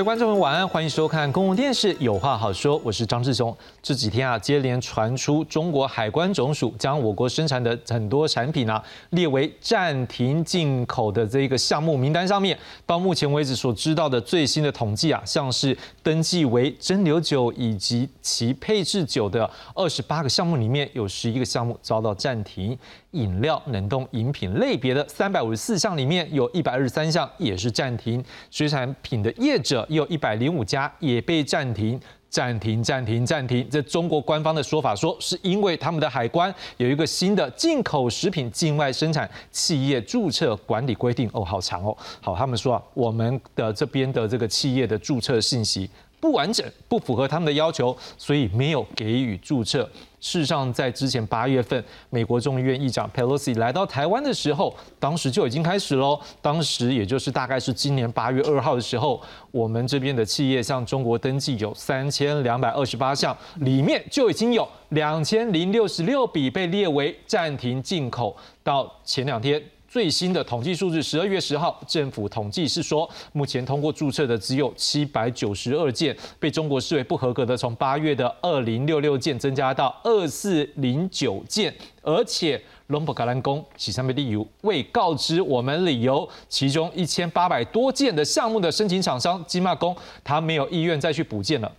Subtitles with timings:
[0.00, 3.54] 各位观众们晚安，欢迎收看公共电视《有话好说》，我是张志雄。
[3.82, 12.58] 这几天啊，接连传出中国海关总署将我国生产的很多产品啊列为暂停进口的这个项目名单上面。
[12.86, 22.74] 到目前为止所知道的最新的统计啊，像是登记为蒸馏酒以及其配制酒的二十八个项目里面，有十一个项目遭到暂停。
[23.12, 28.24] 饮料、冷冻饮品类别的三百五十四项里面，有一百二十三项也是暂停。
[28.50, 33.66] 水产品的业者也有一百零五家也被暂停、暂停、暂停、暂停。
[33.68, 41.28] 这中国官方的说法说，是因为他们的海关有一个新的进口食品境外生产企业注册管理规定。
[41.32, 41.96] 哦，好长哦。
[42.20, 45.90] 好，他们说啊，我们的这边的这个企业的注册信息。
[46.20, 49.88] 不完整，不符合他们的要求，所以没有给予注册。
[50.20, 56.20] 事实上，在之前八月份，美国众议院议长 Pelosi 来到台湾的时候，当时就已经开始喽。
[56.42, 68.36] 当时也就是大概是今年八月二号的时候，我们这边的企业向中国登记有三千两百二十八项，里面就已经有两千零六十六笔被列为暂停进口。
[68.62, 69.62] 到前两天。
[69.90, 91.72] 最新的统计数字，十二月十号，政府统计是说，目前通过注册的只有七百九十二件，被中国视为不合格的，从八月的二零六六件增加到二四零九件，而且龙博格兰宫其上面理由未告知我们理由，其中一千八百多件的项目的申请厂商金马宫，他没有意愿再去补件了。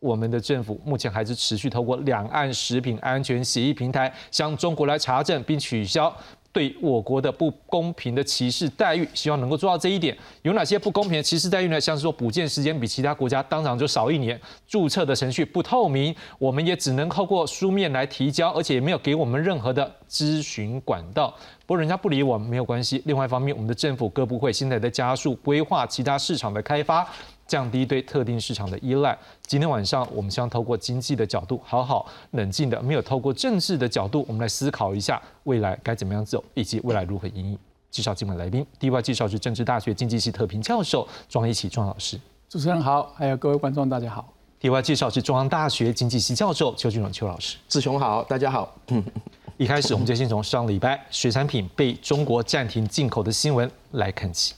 [0.00, 6.16] 我们的政府目前还是持续透过两岸食品安全协议平台向中国来查证并取消。
[6.58, 10.18] 对我国的不公平的歧视待遇，希望能够做到这一点。
[10.42, 11.80] 有哪些不公平的歧视待遇呢？
[11.80, 21.32] 像是说补件时间比其他国家当场就少一年，注册的程序不透明，我们也只能透过书面来提交，而且也没有给我们任何的咨询管道。
[21.64, 23.00] 不过人家不理我们没有关系。
[23.04, 27.08] 另外一方面，我们的政府各部会现在在加速规划其他市场的开发。
[27.48, 29.18] 降低对特定市场的依赖。
[29.44, 37.58] 今天晚上，我们将透过经济的角度，好好冷静的，没有透过政治的角度，我们来思考一下未来该怎么样走，以及未来如何应对。
[37.90, 42.20] 介绍今晚来宾，第一位介绍是政治大学经济系特聘教授庄一奇庄老师。
[42.46, 44.30] 主持人好，还有各位观众大家好。
[44.60, 47.56] 第二位介绍是中央大学经济系教授邱俊荣邱老师。
[47.66, 48.76] 志雄好，大家好。
[49.56, 54.54] 一开始，我们就先从上礼拜水产品被中国暂停进口的新闻来看起。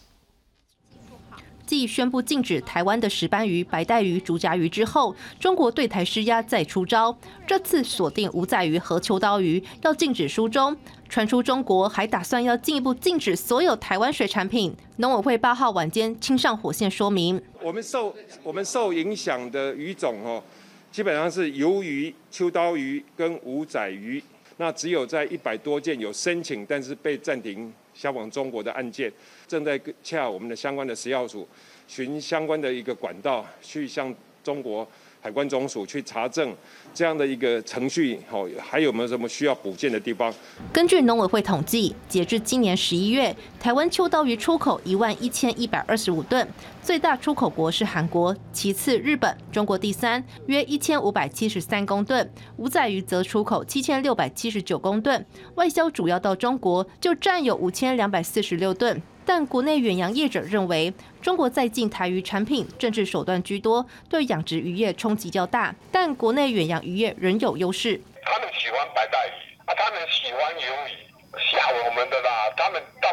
[1.71, 7.17] 继宣布禁止台湾的石斑鱼、白带鱼、竹荚鱼之后，中国对台施压再出招，
[7.47, 10.77] 这次锁定五仔鱼和秋刀鱼，要禁止书中
[11.09, 14.75] 传出中国还打算要进一步禁止所有台湾水产品。
[14.97, 20.43] 农委会八号晚间亲上火线说明，我们受我们受影响的鱼种哦，
[20.91, 24.21] 基本上是鱿鱼、秋刀鱼跟五仔鱼，
[24.57, 27.73] 那只有在一百多件有申请，但是被暂停。
[27.93, 29.13] 销往中国的案件，
[29.51, 31.45] 正在洽我们的相关的食药署，
[31.89, 34.87] 寻相关的一个管道去向中国。
[35.23, 36.57] 海关总署去查证
[36.95, 40.33] 这样的一个程序，好，还有没有什么需要补件的地方？
[40.73, 46.49] 根据农委会统计，截至今年十一月，台湾秋刀鱼出口一万一千一百二十五吨，
[46.83, 52.33] 最大出口国是韩国，其次日本，中国第三，约一千五百七十三公吨。
[52.57, 59.03] 五仔鱼则出口七千六百七十九公吨，外销主要到中国，就占有五千两百四十六吨。
[59.33, 60.93] 但国内远洋业者认为，
[61.23, 65.73] 中国在进台鱼产品，政治手段居多，对养殖渔业冲击较大。
[65.93, 68.01] 但国内远洋渔业仍有优势。
[68.25, 69.31] 他们喜欢白带鱼
[69.67, 70.99] 啊，他们喜欢鱿鱼，
[71.39, 72.51] 吓我们的啦。
[72.57, 73.09] 他们到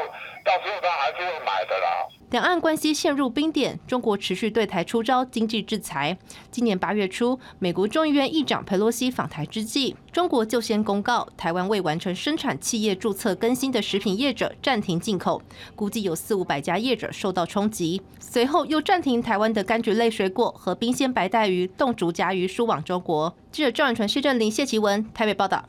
[0.47, 2.07] 到时候他还是买的啦。
[2.29, 6.17] 两岸关系陷入冰点，中国持续对台出招经济制裁。
[6.49, 15.41] 今年八月初，美国众议院议长佩洛西访台之际，中国就先公告，台湾未完成生产企业注册更新的食品业者暂停进口，
[15.75, 18.01] 估计有四五百家业者受到冲击。
[18.19, 23.35] 随后又暂停台湾的柑橘类水果和冰鲜白带鱼、冻竹夹鱼输往中国。
[23.51, 25.65] 记者赵远传、谢振林、谢奇文台北报道。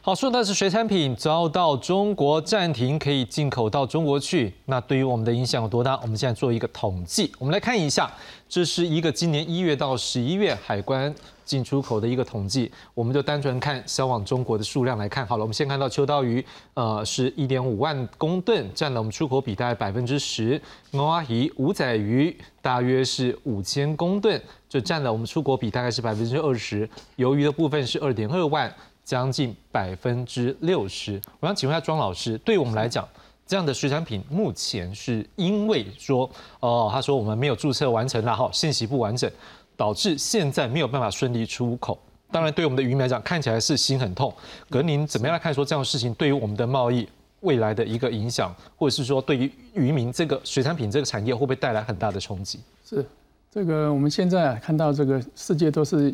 [0.00, 5.98] 好，说的是水产品遭到中国暂停，可以进口到中国去，那对于我们的影响有多大？
[6.02, 8.12] 我们现在做一个统计，我们来看一下，
[8.48, 11.12] 这是一个今年一月到十一月海关
[11.44, 15.26] 进出口的一个统计，我们就单纯看销往中国的数量来看。
[15.26, 16.44] 好了，我们先看到秋刀鱼，
[16.74, 20.60] 呃，是一点五万公吨，占了我们出口比大概百分之十。
[20.92, 26.88] 欧阿鱼、五仔鱼大约是五千公吨，就占了我们出口比大概是百分之二十。
[27.16, 28.70] 鱿鱼的部分是二点二万。
[29.04, 31.20] 将近百分之六十。
[31.40, 33.06] 我想请问一下庄老师，对我们来讲，
[33.46, 36.28] 这样的水产品目前是因为说，
[36.60, 39.30] 哦，他说我们没有注册完成然后信息不完整，
[39.76, 41.98] 导致现在没有办法顺利出口。
[42.30, 44.32] 当然，对我们的渔民来讲，看起来是心很痛。
[44.68, 47.08] 可您怎么样来看说这样的事情对于我们的贸易
[47.40, 52.58] 未来的一个影响，或者是说对于渔民这个水产品这个产业会不会带来很大的冲击？
[52.84, 53.06] 是，
[53.52, 56.12] 这个我们现在看到这个世界都是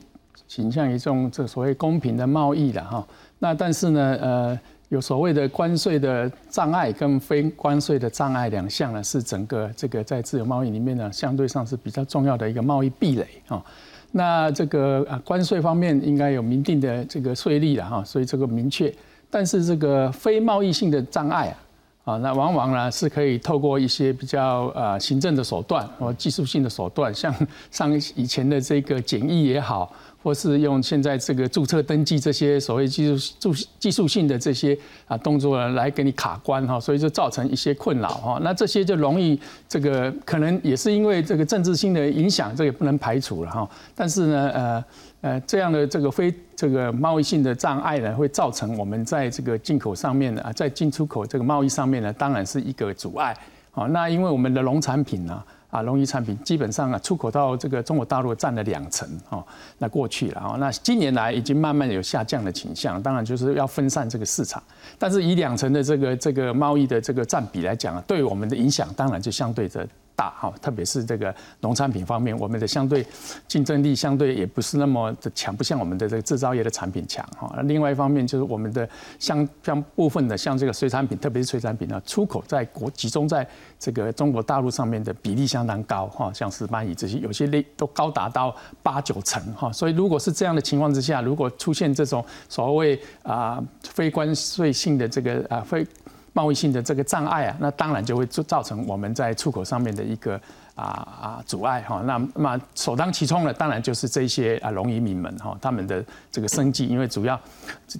[0.49, 3.07] 倾向于这种这所谓公平的贸易的哈。
[3.39, 13.65] 那但是呢，呃，有所谓的关税的障碍跟非关税的障碍两项呢，是整个这个在自由贸易里面呢，相对上是比较重要的一个贸易壁垒啊。
[14.13, 18.93] 那这个啊，关税方面应该有明定的这个税率了哈，所以这个明确。
[19.31, 21.57] 但是这个非贸易性的障碍啊。
[22.03, 27.33] 啊，那往往呢是可以透过一些比较呃行政的手段或技术性的手段，像
[27.71, 29.93] 上以前的这个检疫也好，
[30.23, 34.77] 或是用现在这个注册登记这些所谓技术技技术性的这些
[35.07, 38.41] 啊动作来给你卡关哈，所以就造成一些困扰哈。
[38.43, 39.39] 那这些就容易
[39.69, 43.69] 这个可能也是因为这个政治性的影响，这也不能排除了哈。
[43.95, 44.85] 但是呢，呃。
[45.23, 53.37] 呃，这样的这个非这个贸易性的障碍呢，会造成我们在这个进口上面呢啊，在进出口这个贸易上面呢，当然是一个阻碍。
[53.71, 59.45] 好，那因为我们的农产品呢，啊，农渔产品基本上啊，出口到这个中国大陆占了两成，哦，
[59.77, 64.63] 那过去了啊，那近年来已经慢慢有下降的倾向，当然就是要分散这个市场。
[64.99, 69.87] 但是以两成的这个这个贸易的这个占比来讲啊，对我们的影响当然就相对的。
[70.21, 73.03] 大哈，特别是这个农产品方面，我们的相对
[73.49, 77.51] 竞争力相对也不是那么的强，不像我们的这个制造业的产品强哈。
[77.57, 78.87] 那另外一方面就是我们的
[79.19, 89.73] 像像部分的像这个水产品，特别是水产品呢，出口在国集中在这个中国大陆上面的比例相当高哈，像是鳗鱼这些，有些类都高达到八九成哈。
[89.73, 95.87] 所以如果是这样的情况之下，如果出现这种所谓啊非关税性的这个啊非
[96.33, 100.41] 贸易性的这个障碍啊，那当然就会造造成我们在出口上面的一个
[100.77, 102.01] 啊啊阻碍哈。
[102.05, 107.41] 那那首当其冲的，当然就是这些啊农渔民们哈，他们的这个生计，因为主要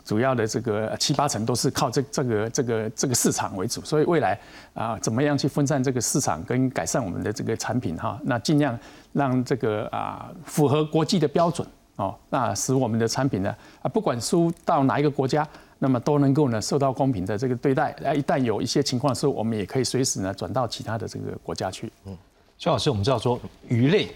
[0.05, 4.39] 主要的这个七八成都是靠这这个这个这个市场为主，所以未来
[4.75, 8.79] 啊怎么样去分散这个市场跟改善我们的这个产品哈，那尽量
[9.13, 11.67] 让这个啊符合国际的标准
[11.97, 13.53] 哦，那使我们的产品呢
[13.83, 15.45] 啊不管输到哪一个国家。
[15.83, 21.91] 那么都能够呢受到公平的这个对待，那，一旦有一些情况的时候，我们也可以随时呢转到其他的这个国家去。
[22.05, 22.17] 嗯，
[22.59, 24.09] 邱老师，我们知道说鱼类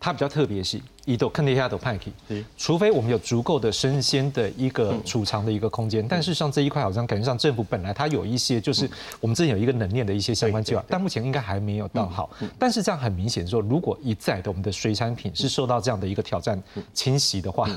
[0.00, 2.12] 它比较特别是，一都坑底下都派去，
[2.56, 8.90] 除非我们有足够的生鲜的一个储藏的一个空间，但是像这一块好像感觉上政府本来它有一些就是
[9.20, 12.28] 我们之前有一个冷链的一些相关计划，但目前应该还没有到好。
[12.58, 16.60] 但是这样很明显说，如果一再的我们的水产品是受到这样的一个挑战
[16.92, 17.68] 侵袭的话。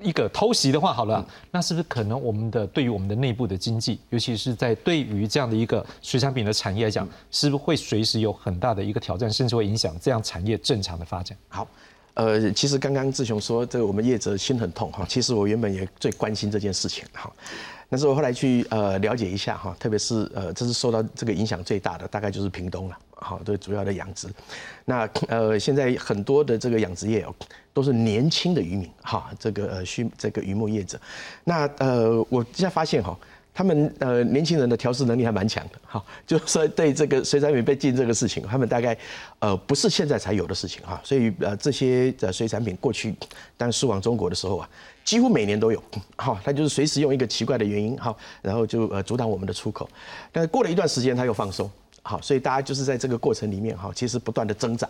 [0.00, 11.36] 一个偷袭的话，好了，那是不是可能我们的对于我们的内部的经济，尤其是在对于这样的一个水产品的产业来讲，是不是会随时有很大的一个挑战，甚至会影响这样产业正常的发展？
[11.48, 11.68] 好，
[12.14, 17.32] 呃，其实刚刚志雄说这个我们业者心很痛哈，其实我原本也最关心这件事情哈，
[17.92, 22.96] 但是我后来去呃了解一下哈，特别是呃这是受到这个影响最大的，大概就是屏东了。
[23.16, 24.28] 好，这主要的养殖，
[24.86, 27.34] 那呃，现在很多的这个养殖业哦，
[27.74, 30.98] 都是年轻的渔民，哈，这个呃，畜这个渔牧业者，
[31.44, 33.14] 那呃，我现在发现哈，
[33.52, 38.96] 他们呃，年轻人的调试能力还蛮强的，哈，就是说对这个水产品被禁这个事情，他们大概
[39.38, 43.14] 呃，不是现在才有的事情哈，所以呃，这些的水产品过去
[43.56, 44.68] 当输往中国的时候啊，
[45.04, 45.82] 几乎每年都有，
[46.16, 49.88] 好，他就是随时用一个奇怪的原因，好，然后就呃阻挡我们的出口，
[50.30, 51.70] 但是过了一段时间他又放松。
[52.04, 54.88] 好，所以大家就是在这个过程里面哈，其实不断的挣扎，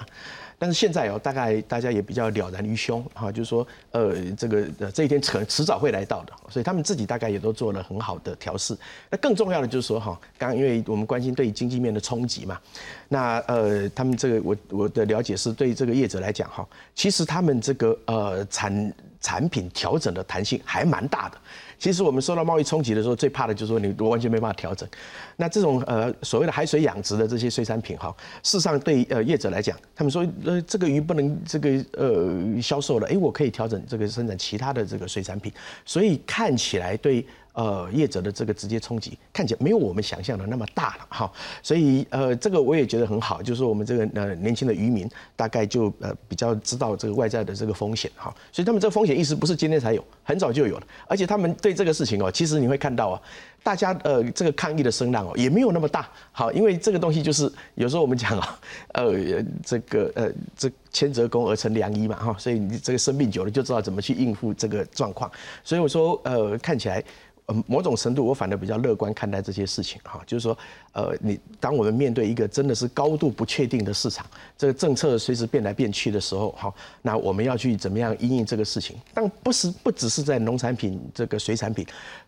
[0.62, 8.78] 但是现在哦，大概大家也比较了然于胸哈，就是说，呃，这个呃这一天迟迟早会来到的，所以他们自己大概也都做了很好的调试。
[9.10, 12.60] 那更重要的就是说哈，刚因为我们关心对经济面的冲击嘛，
[13.08, 16.64] 那呃，他们这个我我的了解是对这个业者来讲哈，
[16.94, 21.36] 其实他们这个呃产产品调整的弹性还蛮大的。
[21.76, 24.88] 其实我们受到贸易冲击的时候，最怕的就是说你完全没办法调整。
[25.36, 28.14] 那这种呃所谓的海水养殖的这些水产品哈，
[28.44, 30.24] 事实上对呃业者来讲，他们说
[30.60, 35.52] 这个鱼不能这个呃销售了，哎我可以调整这个生产其他的这个水产品，
[35.84, 37.24] 所以看起来对。
[37.54, 41.30] 呃，业者的这个直接冲击看起来没有我们想象的那么大了哈，
[41.62, 45.06] 所以呃，这个我也觉得很好，就是我们这个呃年轻的渔民
[45.36, 53.20] 大概就呃比较知道这个外在的这个风险哈，所以他们这个风险意识不是今天才有，很早就有了，而且他们对这个事情哦，其实你会看到啊，
[53.62, 58.58] 大家呃这个抗议的声浪哦也没有那么大，好，因为这个东西就是有时候我们讲啊，
[58.94, 59.12] 呃
[59.62, 65.30] 这个呃这千折弓而成良医嘛哈，所以你这个生病久了就知道怎么去应付这个状况，
[65.62, 67.04] 所以我说呃看起来。
[67.48, 70.56] 嗯某种程度，我反而比较乐观看待这些事情哈，就是说，
[70.92, 74.24] 呃，你当我们面对一个真的是高度不确定的市场，
[74.56, 78.96] 这个政策随时变来变去的时候，好，那我们要去怎么样应应这个事情？
[79.12, 81.86] 但不是不只是在农产品这个水产品，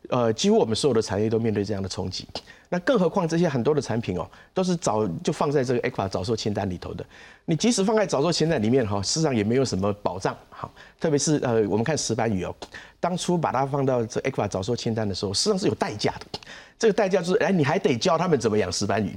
[0.09, 2.26] 呃，几乎我们所有的产业都面对这样的冲击。
[2.68, 7.06] 那更何况这些很多的产品哦，都是早就放在这个 ECFA 早售清单里头的。
[7.46, 10.34] 你即使放在早售清单里面哈，事实上也没有什么保障。
[10.48, 12.54] 好，特别是呃，我们看石斑鱼哦，
[12.98, 16.38] 当初把它放到这 ECFA 早售清单的时候，实际上是有代价的。
[16.78, 19.14] 这个代价就是，哎，你还得教他们怎么养石斑鱼。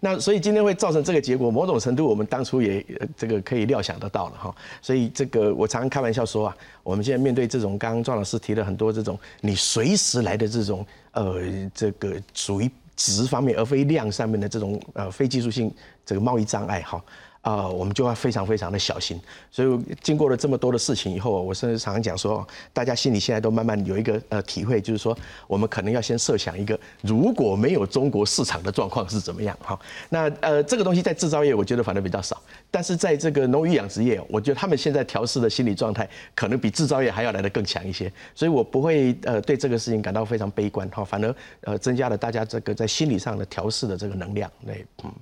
[0.00, 2.84] 那所以今天会造成这个结果，某种程度我们当初也
[3.16, 4.54] 这个可以料想得到了哈。
[4.80, 11.40] 所以这个我常常开玩笑说啊，我们现在面对这种刚刚庄老师提了很多这种你随时来的这种呃
[11.74, 12.70] 这个属于。
[12.96, 15.68] 值方面而非量上面的这种呃非技术性
[16.06, 17.04] 这个贸易障碍哈
[17.44, 19.20] 啊，我们就要非常非常的小心。
[19.50, 25.14] 所以经过了这么多的事情以后，我甚至常常讲说，大家心里现在都慢慢有一个呃体会，就是说
[25.46, 29.78] 我们可能要先设想一个如果没有中国市场的状况是怎么样哈。
[30.08, 38.10] 那呃这个东西在制造业我觉得反而比较少，但是在这个农渔养殖业，我觉得他们现在调试的心理状态可能比制造业还要来得更强一些。
[38.34, 44.50] 所以我不会呃对这个事情感到非常悲观哈，反而呃增加了大家这个在心理上的调试的这个能量。
[44.64, 45.12] 对，嗯。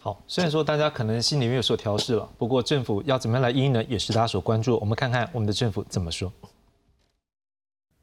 [0.00, 4.78] 好，虽然说大家可能心里面有所调试了，不过政府要怎么样来应呢，也是大家所关注。
[4.78, 6.32] 我们看看我们的政府怎么说。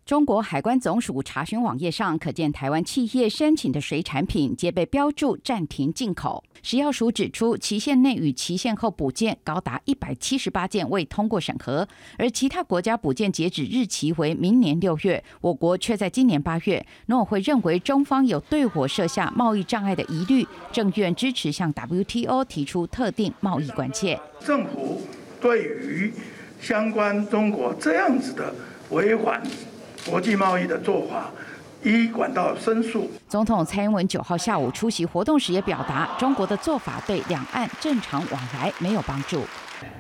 [0.08, 6.42] 中国海关总署查询网页上可见，台湾企业申请的水产品皆被标注暂停进口。
[6.64, 11.86] 食药署指出，期限内与期限后补件高达一百七十八件未通过审核，
[12.18, 16.86] 而其他国家补件截止日期为明年六月，我国却在今年八月。
[17.08, 24.18] 农委会认为中方有对我设下贸易障碍的疑虑，政院支持向 WTO 提出特定贸易关切。
[24.40, 25.02] 政府
[25.42, 26.14] 对于
[26.62, 28.56] 相关中国这样子的
[28.92, 29.44] 违反。
[30.06, 31.30] 国际贸易的做法，
[31.84, 33.10] 一管道申诉。
[33.28, 39.42] 总统蔡英文九号下午出席活动时也表达，中国的做法对两岸正常往来没有帮助。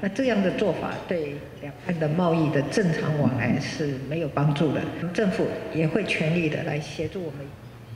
[0.02, 4.82] 那这样的做法对两岸的贸易的正常往来是没有帮助的。
[5.14, 7.46] 政府也会全力的来协助我们，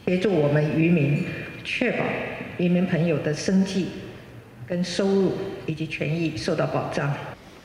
[0.05, 1.25] 协助我们渔民，
[1.63, 2.03] 确保
[2.58, 3.89] 渔民朋友的生计、
[4.67, 5.34] 跟收入
[5.65, 7.12] 以及权益受到保障。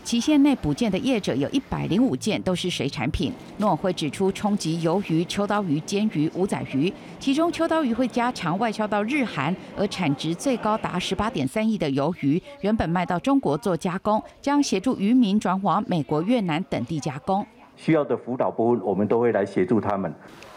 [0.07, 3.33] 期限内补件的业者有一百零五件，都是水产品。
[3.59, 17.45] 农委会指出，冲击鱿鱼、秋刀鱼、煎鱼、五仔鱼，其中秋刀鱼会加长外销到日韩，而产值最高达十八点三亿的鱿鱼，原本卖到中国做加工，将协助渔民转往美国、越南等地加工。
[17.75, 20.15] 需要的辅导部分，我们都会来协助他们。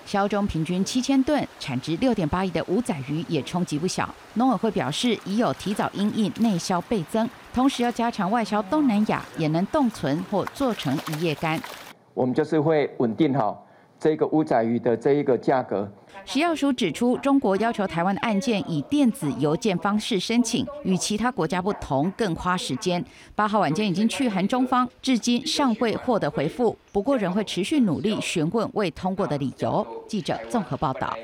[0.10, 4.10] 销中平均七千吨、产值六点八亿的五仔鱼也冲击不小。
[4.34, 11.62] 农委会表示，已有提早因应内销倍增，同时要加强外销东南亚，也能冻存或做成一夜干。
[12.16, 13.64] 我们就是会稳定好。
[14.00, 15.88] 这个五仔鱼的这一个价格，
[16.26, 23.04] 食药署指出，中国要求台湾的案件以电子邮件方式申请，与其他国家不同，更花时间。
[23.36, 29.86] 八号晚间已经去函中方，至今尚未获得回复，不过仍会持续努力询问未通过的理由。
[30.08, 31.18] 记者综合报道。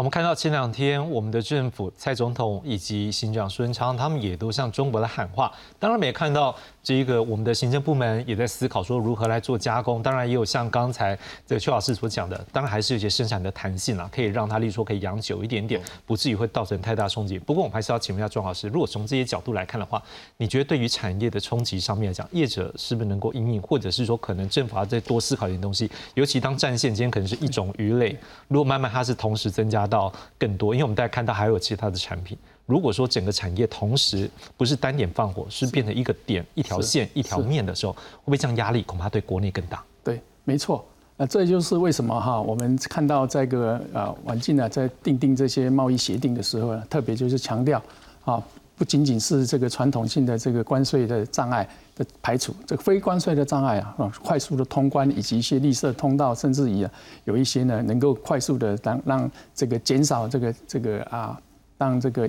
[0.00, 5.52] 好，我们看到前两天我们的政府蔡总统以及行长孙昌，他们也都向中国来喊话。
[5.78, 6.56] 当然，我们也看到。
[6.82, 11.14] 这一个我们的行政部门也在思考说如何来做加工，当然也有像刚才
[11.46, 17.38] 这个邱老师所讲的，当然还是有些生产的弹性啦，可以让它例如说可以养久一点点，不至于会造成太大冲击。
[17.38, 20.02] 不过我们还是要请问一下庄老师，如果从这些角度来看的话，
[20.38, 25.90] 你觉得对于产业的冲击上面来讲，业者是不是能够应应，或者是说可能政府要再多思考一点东西？
[26.14, 28.16] 尤其当战线今天可能是一种鱼类，
[28.48, 32.38] 如果慢慢它是同时增加到更多，因为我们大家看到还有其他的产品。
[32.66, 39.82] 如果说整个产业同时不是单点放火，是变成一个点、一条线、一条面的时候，会不会这样压力恐怕对国内更大？
[40.04, 40.84] 对，没错。
[41.16, 47.82] 那这就是为什么哈，我们看到这个呃，环境呢，在订定这些贸易协定的时候呢，特别就是强调
[48.24, 48.42] 啊，
[48.80, 53.94] 不仅仅是这个传统性的这个关税的障碍的排除，这个非关税的障碍啊，
[54.24, 56.88] 快速的通关以及一些绿色通道，甚至于
[57.24, 61.38] 有一些呢，能够快速的让让这个减少这个这个啊。
[61.76, 62.28] 让这个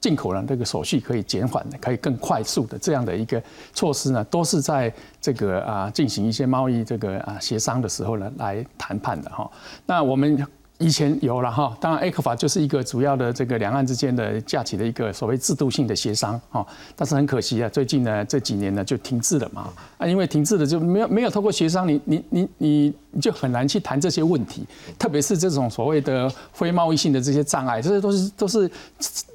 [0.00, 3.40] 进口人这个手续可以减缓的，可以更快速的这样的一个
[3.72, 9.50] 措施呢，都是在这个啊进行一些贸易这个啊协商的时候呢来谈判的哈。
[9.86, 10.46] 那我们。
[10.80, 19.68] 以前有了哈，当然 A 克法就是一个主要的这个两岸之间的架起的一个所谓制度性的协商哈，但是很可惜啊，最近呢这几年呢就停滞了嘛
[19.98, 24.64] 啊，因为停滞了就没有没有透过协商，你你你你你就很难去谈这些问题，
[24.98, 28.70] 特别是这种所谓的非贸易性的这些障碍，这些都是都是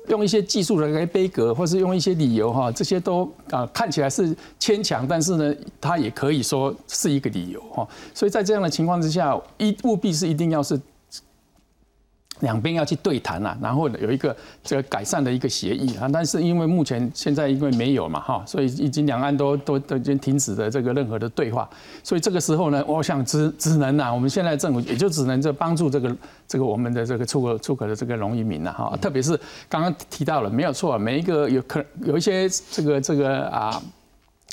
[0.08, 10.82] 用一些技术的来背格，或是用一些理由哈，这些都啊看起来是牵强，但是呢，它也可以说是一个理由哈，所以在这样的情况之下，一务必是一定要是。
[12.42, 21.70] 两边要去对谈啊，然后有一个这个改善的一个协议啊，但是因为目前现在因为没有嘛哈，所以已经两岸都都都已经停止了这个任何的对话，
[22.04, 26.16] 所以这个时候呢，我想只只能啊，我们现在政府也就只能这帮助这个
[26.48, 29.40] 这个我们的这个出口出口的这个农渔民了哈，特别是
[29.70, 33.82] 刚刚提到了没有错，每一个有可有一些这个这个啊。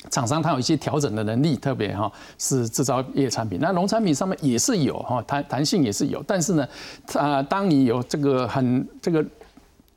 [0.09, 6.67] 厂商它有一些调整的能力，特别哈是制造业产品，那农产品上面也是有哈弹弹性也是有，但是呢，
[7.13, 9.25] 啊当你有这个很这个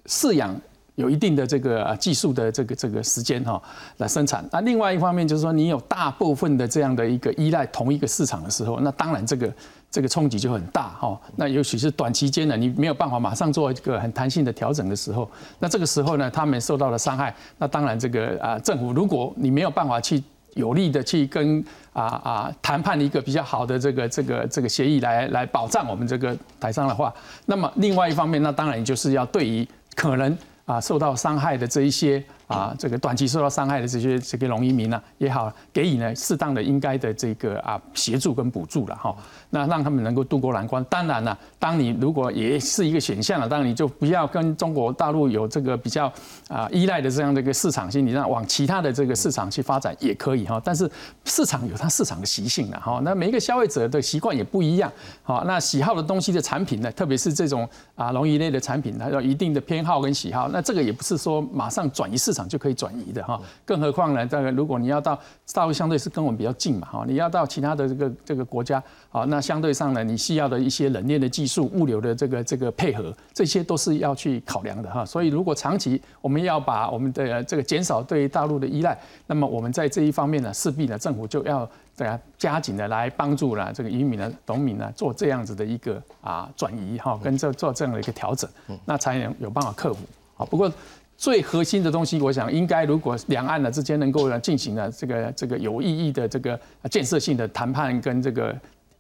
[0.06, 0.54] 饲养
[0.94, 3.62] 有一定的这个技术的这个这个时间哈
[3.96, 9.52] 来生产，那另外一方面就是说你有大部分的这样的一个依赖同一个市场的时候，那当然这个。
[9.90, 20.22] 这个冲击就很大哈，那尤其是短期间的，你没有办法马上做一个很弹性的调整的时候，那这个时候呢，他们受到了伤害，那当然这个啊政府，如果你没有办法去
[20.54, 21.64] 有力的去跟
[21.94, 27.14] 啊啊谈判一个比较好的这个这个这个协议来来保障我们这个台商的话，
[27.46, 32.22] 那么另外一方面，那当然就是要对于可能啊受到伤害的这一些。
[32.46, 39.14] 啊，这个短期受到伤害的这些这个农移民呢也好，给予呢适当的应该的这个啊协助跟补助了哈，
[39.50, 40.84] 那让他们能够渡过难关。
[40.84, 46.06] 当然了，当你如果也是一个选项了，当然你就不要跟中国大陆有这个比较
[46.48, 50.62] 啊依赖的这样的一个市场性，你让往其他的这个市场去发展也可以哈。
[50.64, 50.88] 但是
[51.24, 54.92] 市场有它市场的习性的哈，那每一个消费者的习惯也不一样，
[55.24, 62.35] 好，那喜好的东西的产品呢，特别是这种啊农渔类的产品，它有一定的偏好跟喜好，那这个也不是说马上转移市场。
[62.36, 64.26] 场就可以转移的哈，更何况呢？
[64.26, 65.18] 这个如果你要到
[65.54, 75.04] 大陆，相对是跟我们比较近嘛哈，你要到其他的这个这个国家好，那相对上呢，你需要的一些冷链的技术、物流的这个这个配合，这些都是要去考量的哈。
[75.04, 88.50] 所以如果长期我们要把我们的这个减少对大陆的依赖，那么我们在这一方面呢，势必呢，政府就要对啊加紧的来帮助了这个渔民呢、农民呢做这样子的一个啊转移哈，跟这做这样的一个调整，
[88.84, 90.00] 那才能有办法克服
[90.34, 90.70] 好，不过。
[91.16, 96.60] 最核心的东西，我想应该，如果两岸呢之间能够呢进行了这个这个有意义的这个
[96.90, 98.54] 建设性的谈判跟这个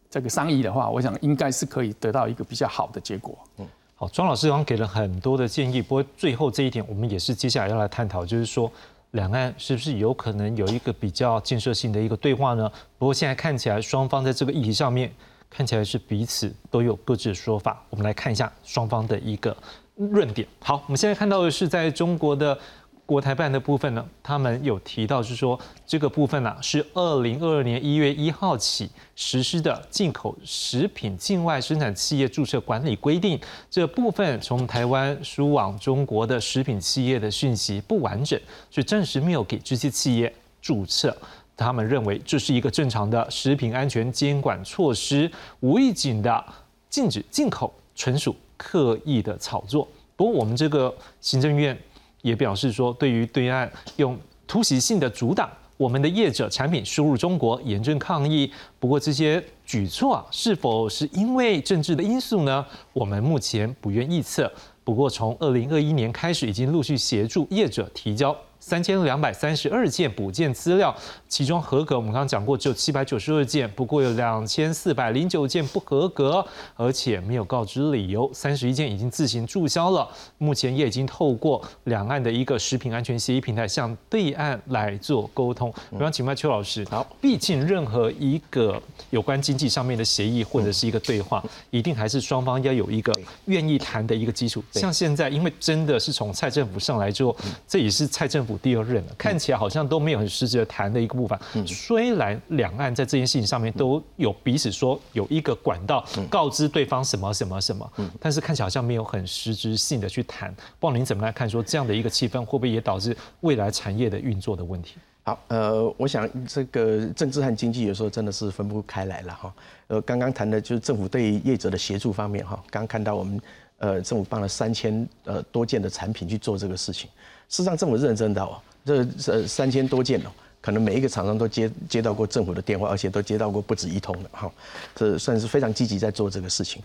[0.08, 3.38] 这个商议的话，我想应该是可以得到一个比较好的结果。
[3.58, 8.72] 嗯，好，庄老师刚刚给了很多的建议，不过最后这一点，我们也是接下来要来探讨，就是说
[9.10, 12.70] 两岸是不是有可能有一个比较建设性的一个对话呢？
[12.98, 15.12] 不过现在看起来，双方在这个议题上面
[15.50, 17.84] 看起来是彼此都有各自的说法。
[17.90, 19.54] 我们来看一下双方的一个。
[19.96, 22.58] 论点好，我们现在看到的是在中国的
[23.06, 38.38] 国台办的部分呢，他们有提到是说这个部分呢是二零二二年一月一号起实施的进口食品境外生产企业注册管理规定，这部分从台湾输往中国的食品企业的讯息不完整，
[38.70, 41.16] 所以暂时没有给这些企业注册。
[41.56, 45.30] 他们认为这是一个正常的食品安全监管措施，
[45.60, 46.44] 无预警的
[46.90, 48.36] 禁止进口，纯属。
[48.56, 51.76] 刻意的炒作，不过我们这个行政院
[52.22, 58.50] 也表示说，对于对岸用突袭性的阻挡我们的业者产品输入中国，严正抗议。
[58.78, 62.64] 不过这些举措是否是因为政治的因素呢？
[62.92, 64.50] 我们目前不愿预测。
[64.82, 68.34] 不过从二零二一年开始，已经陆续协助业者提交。
[68.58, 70.94] 三千两百三十二件补件资料，
[71.28, 78.28] 其中合格，我们刚刚讲过，只有七百九十二件，不过有两千四百零九件不合格，而且没有告知理由。
[78.32, 85.72] 三十一件已经自行注销了，目前也已经透过两岸的一个食品安全协议平台向对岸来做沟通。
[85.90, 93.12] 我想请问邱老师，好，毕竟任何一个有关经济上面的协议或者是一个对话，一定还是双方要有一个
[93.46, 94.62] 愿意谈的一个基础。
[94.72, 97.36] 像现在，因为真的是从蔡政府上来之后，
[97.68, 98.56] 这也是蔡政府。
[98.58, 101.38] 第二任了，看起来好像都没有很实质的谈的一个部分。
[101.66, 110.54] 虽然两岸在这件事情上面都有彼此说有一个管道告知对方什么什么什么，但是看起来好像没有很实质性的去谈。
[110.78, 111.48] 不知道您怎么来看？
[111.48, 114.96] 说这样的一个气氛会不会也导致未来产业的运作的问题？
[115.22, 119.54] 好，呃，我想这个政治和经济有时候真的是分不开来了哈。
[119.88, 122.62] 呃，刚刚谈的就是政府对业者的协助方面哈。
[122.70, 123.40] 刚刚看到我们
[123.78, 127.10] 呃政府办了三千呃多件的产品去做这个事情。
[127.48, 130.30] 事实上，政府认真的哦，这呃三千多件哦，
[130.60, 134.50] 可能每一个厂商都接接到过政府的电话，而且都接到过不止一通的哈，
[134.94, 136.82] 这算是非常积极在做这个事情。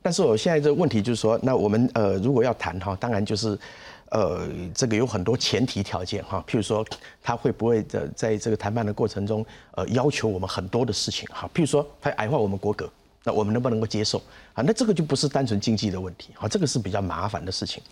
[0.00, 3.58] 但是我现在这个问题就是说，那我们呃如果要谈哈，当然就是
[4.10, 6.86] 呃这个有很多前提条件哈，譬如说
[7.22, 12.88] 他会不会在在这个谈判的过程中呃要求我们很多的事情哈，譬如说他矮化我们国格。
[13.24, 14.62] 那我们能不能够接受啊？
[14.62, 17.82] 那这个就不是单纯经济的问题，好，这个是比较麻烦的事情。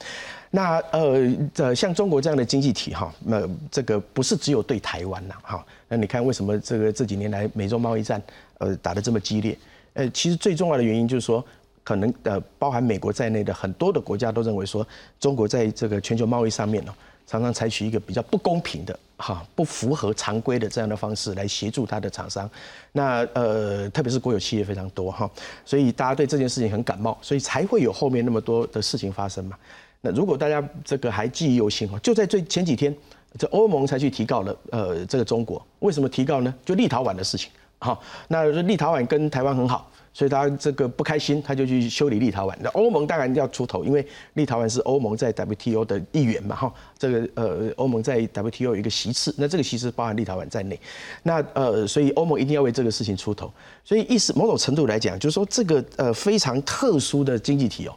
[0.50, 1.18] 那呃，
[1.54, 5.64] 这像中国这样的经济体哈，那这个不是只有对台湾呐，哈。
[5.88, 8.22] 那你看为什么这个这几年来美洲贸易战
[8.58, 9.56] 呃打得这么激烈？
[9.94, 11.42] 呃，其实最重要的原因就是说，
[11.82, 14.86] 可能呃包含美国在内的很多的国家都认为说，
[15.18, 16.94] 中国在这个全球贸易上面呢，
[17.26, 22.50] 常常采取一个比较不公平的哈不符合常规的这样的方式来协助它的厂商。
[22.90, 25.30] 那呃特别是国有企业非常多哈，
[25.64, 29.56] 所以大家对这件事情很感冒，所以才会有后面那么多的事情发生嘛。
[30.00, 32.92] 那如果大家这个还记忆犹新哈，就在最前几天，
[33.38, 36.52] 这欧盟才去提告了呃这个中国，为什么提告呢？
[36.64, 37.48] 就立陶宛的事情。
[37.78, 42.54] 好，那立陶宛跟台湾很好，所以他这个不开心，他就去修理立陶宛。
[42.60, 50.78] 那欧盟当然要出头，因为立陶宛是欧盟在 WTO 的一员嘛，哈，这个呃欧盟在 WTO 有一个席次，那这个席次包含立陶宛在内，
[51.22, 53.52] 那呃所以欧盟一定要为这个事情出头。
[53.84, 57.94] 所以意思某种程度来讲，就是说这个呃非常特殊的经济体哦。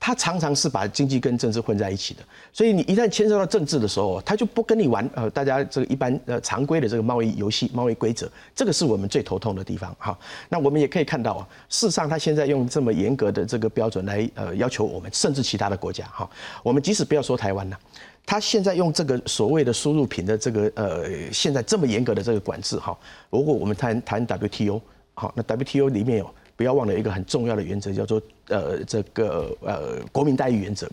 [0.00, 10.16] 他常常是把经济跟政治混在一起的，所以你一旦牵涉到政治的时候，他就不跟你玩呃，大家这个一般呃常规的这个贸易游戏、贸易规则，这个是我们最头痛的地方哈。
[10.48, 16.30] 那我们也可以看到啊，事实上他现在用这么严格的这个标准来呃要求我们，甚至其他的国家哈，
[16.62, 17.78] 我们即使不要说台湾了，
[18.24, 22.96] 他现在用这个所谓的输入品的这个呃现在这么严格的这个管制哈，
[23.30, 24.80] 如果我们谈谈 WTO
[25.14, 26.30] 好，那 WTO 里面有。
[26.56, 30.88] 不要忘了一个很重要的原则，叫做呃这个呃国民待遇原则。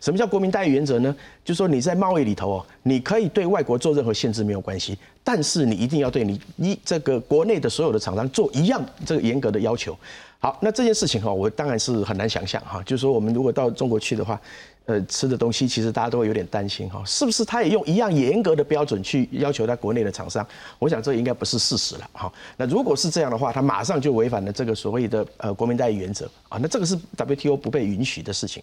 [0.00, 1.14] 什么叫国民待遇原则呢？
[1.44, 4.98] 就说你在贸易里头哦，你可以对外国做任何限制没有关系，
[5.30, 9.94] 但是你一定要对你一这个国内的所有的厂商做一样这个严格的要求。
[10.38, 14.40] 好，那这件事情哈，我当然是很难想象哈，就是说我们如果到中国去的话。
[14.88, 20.42] 呃，吃的东西其实大家都会有点担心哈，是不是他也用一样严格的标准去要求他国内的厂商？
[20.78, 22.32] 我想这应该不是事实了哈。
[22.56, 28.62] 那如果是这样的话，他马上就违反了这个所谓的呃国民待遇原则啊，那这个是 WTO 不被允许的事情。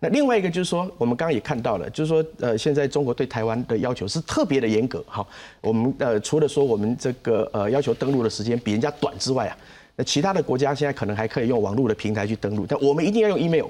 [0.00, 5.26] 那另外一个就是说，我们刚刚也看到了，就是说呃，现在中国对台湾的要求是特别的严格哈。
[5.60, 9.56] 我们呃除了说我们这个呃要求登录的时间比人家短之外啊，
[9.96, 13.66] 那其他的国家现在可能还可以用网络的平台去登录，但我们一定要用 email。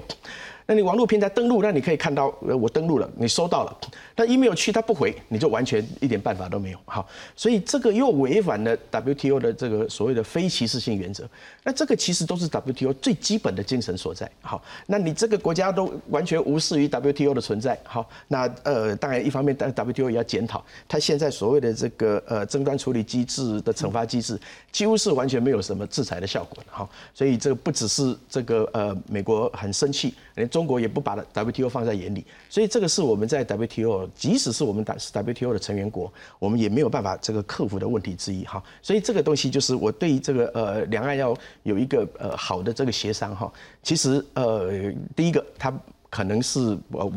[0.67, 3.77] 那你网络平台登录，那你可以看到，呃，我登录了，你收到了。
[4.17, 6.79] 那 email 去他不回，你就完全一点办法都没有。
[6.85, 11.27] 好，所以这个又违反了 WTO 的这个所谓的非歧视性原则。
[11.63, 14.29] 那这个其实都是 WTO 最基本的精神所在。
[14.41, 17.79] 好，那你这个国家都完全无视于 WTO 的存在。
[17.83, 24.37] 好，那呃，当然一方面，但 WTO 也要检讨，它现在所谓的这个呃争端处理机制的惩罚机制，
[24.71, 26.69] 几乎是完全没有什么制裁的效果的。
[26.69, 38.63] 好，所以这个不只是这个呃美国很生气，连中国也不把 WTO 放在眼里，所以这个是我们在 WTO，即使是我们是 WTO 的成员国，我们也没有办法这个克服的问题之一哈。
[38.81, 44.71] 所以这个东西就是我对于这个呃两岸要有一个呃好的这个协商哈，其实呃
[45.15, 45.71] 第一个它
[46.09, 47.07] 可能是呃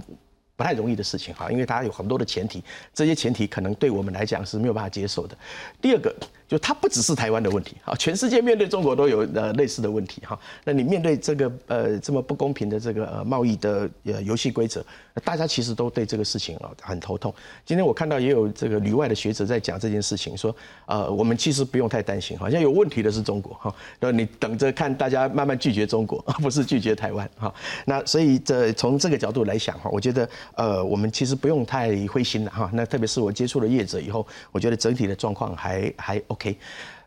[0.55, 5.35] 不太容易的事情哈，因为它有很多的前提，这些前提可能对我们来讲是没有办法接受的。
[5.81, 6.15] 第二个。
[6.51, 10.37] 就它不只是台湾的问题，好，全世界面对中国都有呃类似的问题哈。
[10.65, 14.85] 那你面对这个呃这么不公平的这个呃贸易的呃游戏规则，
[15.23, 17.33] 大家其实都对这个事情啊很头痛。
[17.65, 20.53] 今天我看到也有这个旅外的学者在讲这件事情，说
[20.87, 27.55] 呃我们其实不用太担心，好像有问题的是中国哈，那你等着看大家慢慢拒绝中国，而 不是拒绝台湾哈。
[27.85, 32.69] 那所以这从这个角度来想哈，我觉得呃我们其实不用太灰心了哈。
[32.73, 36.40] 那特别是我接触了业者以后，我觉得整体的状况还还 OK。
[36.41, 36.57] OK，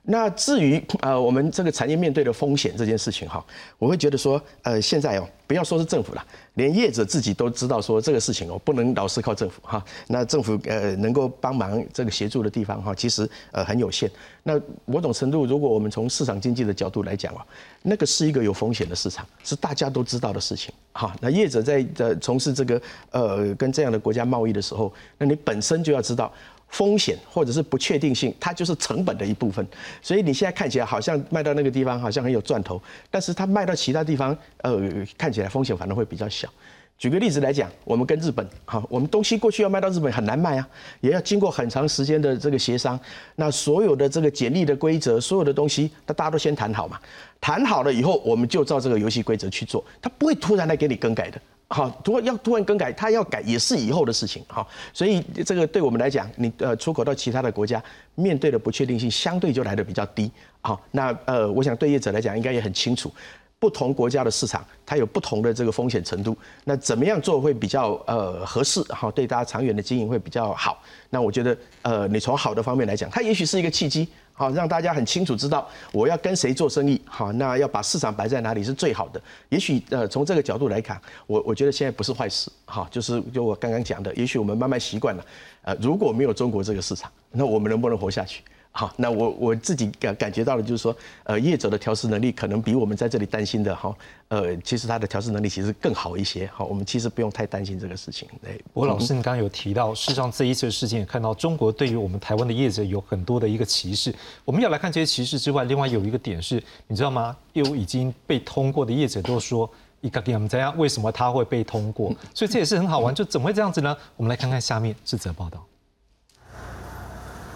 [0.03, 3.43] 那至于呃我们这个产业面对的风险这件事情哈，
[3.79, 14.11] 我会觉得说呃现在哦不要说是政府了，连业者自己都知道说这个事情哦不能老是靠政府哈，那政府呃能够帮忙这个协助的地方哈，其实呃很有限。
[14.43, 17.41] 那某种程度，如果我们从市场经济的角度来讲哦，
[17.81, 21.15] 那个是一个有风险的市场，是大家都知道的事情哈。
[21.21, 26.31] 那业者在呃从事这个呃跟这样的国家贸易的时候，那你本身就要知道。
[26.73, 29.65] 风险或者是不确定性，它就是成本的一部分。
[30.01, 32.81] 所以你现在看起来好像卖到那个地方好像很有赚头，
[33.11, 34.81] 但是它卖到其他地方，呃，
[35.15, 36.49] 看起来风险反而会比较小。
[36.97, 40.67] 举个例子来讲，我们跟日本，好，我们东西过去要卖到日本很难卖啊，
[41.01, 42.99] 也要经过很长时间的这个协商。
[43.35, 46.99] 那所有的这个简历的规则，所有的东西，那大家都先谈好嘛。
[47.39, 51.39] 谈好了以后，我们就照这个游戏规则去做，它不会突然来给你更改的。
[51.73, 54.45] 好，突然要突然更改，它要改也是以后的事情。
[54.47, 57.83] 好，所以这个对我们来讲，你呃出口到其他的国家，
[58.13, 60.31] 面对的不确定性相对就来的比较低。
[60.61, 63.11] 好，那呃，我想对业者来讲，应该也很清楚，
[63.57, 68.79] 不同国家的市场它有不同的这个风险程度，那怎么样做会比较呃合适？
[68.89, 70.79] 好，对大家长远的经营会比较好。
[71.09, 74.07] 那我觉得呃，你从好的方面来讲，它也许是一个契机。
[74.33, 76.99] 好，让大家很清楚知道我要跟谁做生意。
[77.05, 79.21] 好，那要把市场摆在哪里是最好的。
[79.49, 82.51] 也许呃，从这个角度来看，我我觉得现在不是坏事。
[82.65, 85.23] 好，就是就我刚刚讲的，也许我们慢慢习惯了。
[85.61, 88.41] 呃，如果没有中国这个市场，那我们能不能活下去？
[88.75, 93.95] 好，那我我自己感感觉到的就是说，呃，业者的调试能力可能比我们在这里担心的哈，
[94.29, 96.47] 呃，其实他的调试能力其实更好一些。
[96.47, 98.27] 好，我们其实不用太担心这个事情。
[98.41, 104.11] 对，我老师，你刚刚有提到，事实上这一次的事情也看到中国对于我们台湾的业者有很多的一个歧视。
[104.43, 107.37] 我们要来看这些歧视之外，另外有一个点是，你知道吗？
[107.53, 109.69] 有已经被通过的业者都说，
[110.01, 110.75] 一个给我们怎样？
[110.79, 112.11] 为什么他会被通过？
[112.33, 113.95] 所以这也是很好玩，就怎么会这样子呢？
[114.17, 115.63] 我们来看看下面这则报道。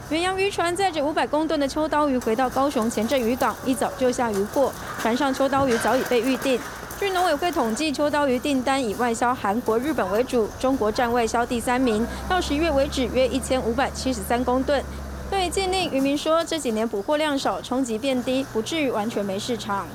[0.10, 4.72] 远洋渔船载着五百公吨的秋刀鱼回到高雄前镇渔港，一早就下渔货。
[5.02, 6.58] 船上秋刀鱼早已被预定。
[6.98, 12.08] 据农委会统计，秋刀鱼订单以外销韩国、日本为主，中国占外销第三名。
[12.30, 14.82] 到十月为止，约一千五百七十三公吨。
[15.30, 19.86] 对禁令，渔民说这几年捕获量少，冲击变低，不至于完全没市场。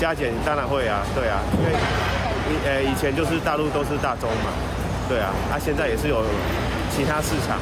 [0.00, 1.72] 加减当然会啊，对啊，因为
[2.64, 4.50] 呃以前就是大陆都是大宗嘛，
[5.06, 6.24] 对啊，啊现在也是有
[6.90, 7.60] 其他市场。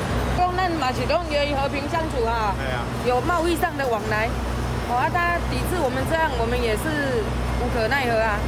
[0.80, 2.54] 马其东愿意和平相处啊，
[3.06, 4.28] 有贸易上的往来，
[4.90, 7.22] 哦啊，他抵制我们这样，我们也是
[7.60, 8.38] 无可奈何啊。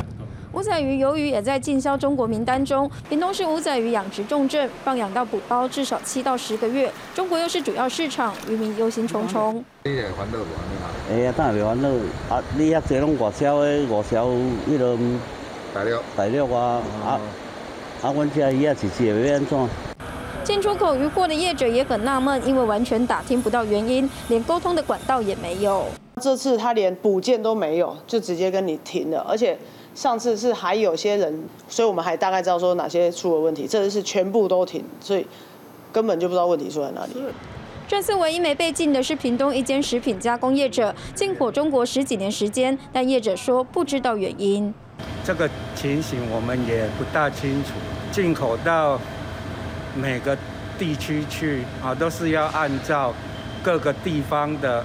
[0.52, 2.90] 五仔鱼、鱿鱼也在禁销中国名单中。
[3.08, 6.90] 屏东市五仔鱼养殖重镇，放养到捕包至少七到十个月。
[7.14, 9.62] 中国又是主要市场，渔民忧心忡忡。
[9.84, 11.12] 你也烦恼无？
[11.12, 11.88] 哎呀，当然袂烦恼。
[12.34, 14.76] 啊，你遐侪拢外销的，外销迄
[16.52, 17.20] 啊，啊，
[18.02, 19.89] 啊，阮这鱼啊，是是要安怎？
[20.42, 25.84] 进出口渔货的业者也很纳闷，因为完全打听不到原因，连沟通的管道也没有。
[26.20, 29.20] 这次他连补件都没有，就直接跟你停了。
[29.28, 29.56] 而且
[29.94, 33.66] 上次是还有些人，所以我们还大概知道说哪些出了问题。
[33.68, 35.26] 这次是全部都停，所以
[35.92, 37.12] 根本就不知道问题出在哪里。
[37.86, 44.72] 这次唯一没被禁的是屏东一间食品加工业者，进口中国十几年时间，但业者说不知道原因。
[45.24, 47.70] 这个情形我们也不大清楚，
[48.10, 48.98] 进口到。
[49.94, 50.36] 每个
[50.78, 53.12] 地区去啊，都是要按照
[53.62, 54.84] 各个地方的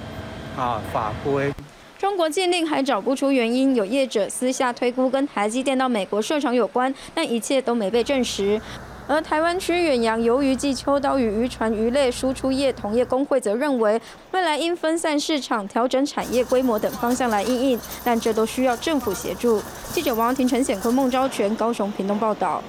[0.56, 1.52] 啊法规。
[1.98, 8.60] 中国禁令还找不出原因，有业者私下推估跟台积电到美国设厂有关，但一切都没被证实。
[9.08, 14.00] 而台湾区远洋鱿鱼季秋刀鱼渔船鱼类输出业同业工会则认为，
[14.32, 19.62] 未来应分散市场、调整产业规模等方向来应应，但这都需要政府协助。
[19.92, 22.60] 记者王婷、陈显坤、孟昭全、高雄屏东报道。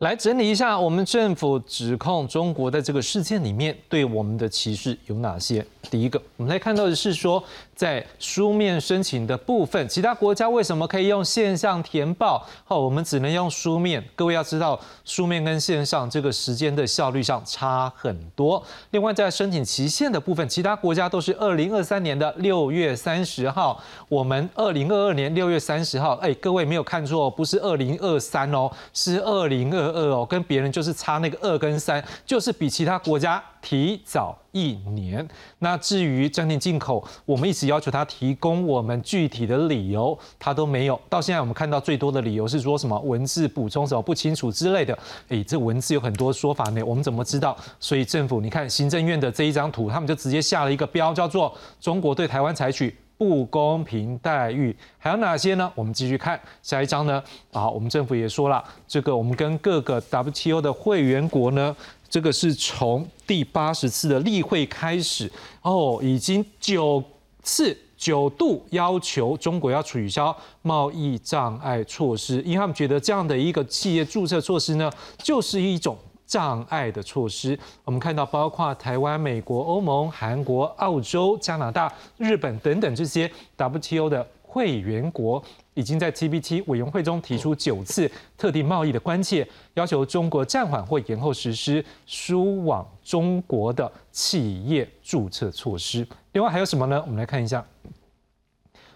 [0.00, 5.62] 来整理一下，我们政府指控中国在这个事件里面对我们的歧视有哪些？
[5.90, 7.44] 第一个，我们来看到的是说，
[7.80, 12.46] 在书面申请的部分，其他国家为什么可以用线上填报？
[12.68, 14.04] 哦，我们只能用书面。
[14.14, 18.62] 各位要知道，书面跟线上这个时间的效率上差很多。
[18.90, 26.16] 另外，在申请期限的部分，其他国家都是二零二三年的六月三十号，我们二零二二年六月三十号。
[26.16, 33.42] 哎，各位没有看错，不是二零二三哦，是二零二二哦，跟别人就是差那个二跟三，就是比其他国家。
[33.60, 35.26] 提早一年。
[35.58, 41.00] 那至于暂停进口，我们一直要求他提供我们具体的理由，他都没有。
[41.08, 44.98] 到现在我们看到最多的理由是说什么文字补充什么不清楚之类的。
[45.28, 47.56] 诶，这文字有很多说法呢，我们怎么知道？
[47.78, 54.74] 所以政府，你看行政院的这一张图，他们就直接下了一个标，叫做中国对台湾采取不公平待遇。
[54.98, 55.70] 还有哪些呢？
[55.74, 57.22] 我们继续看下一章呢。
[57.52, 61.76] 啊，我们政府也说了，这个我们跟各个 WTO 的会员国呢。
[62.10, 65.30] 这个是从第八十次的例会开始
[65.62, 67.02] 哦，已经九
[67.42, 75.96] 次九度要求中国要取消贸易障碍措施，因为他们觉得这样的一个企业注册措施呢，就是一种
[76.26, 77.58] 障碍的措施。
[77.84, 85.42] 我们看到，包括台湾、美国、欧盟、韩国、澳洲、加拿大、日本等等这些 WTO 的会员国。
[85.74, 96.06] 已经在 TBT 委员会中提出九次特定贸易的关切，要求中国暂缓或延后实施输往中国的企业注册措施。
[96.32, 97.00] 另外还有什么呢？
[97.02, 97.64] 我们来看一下。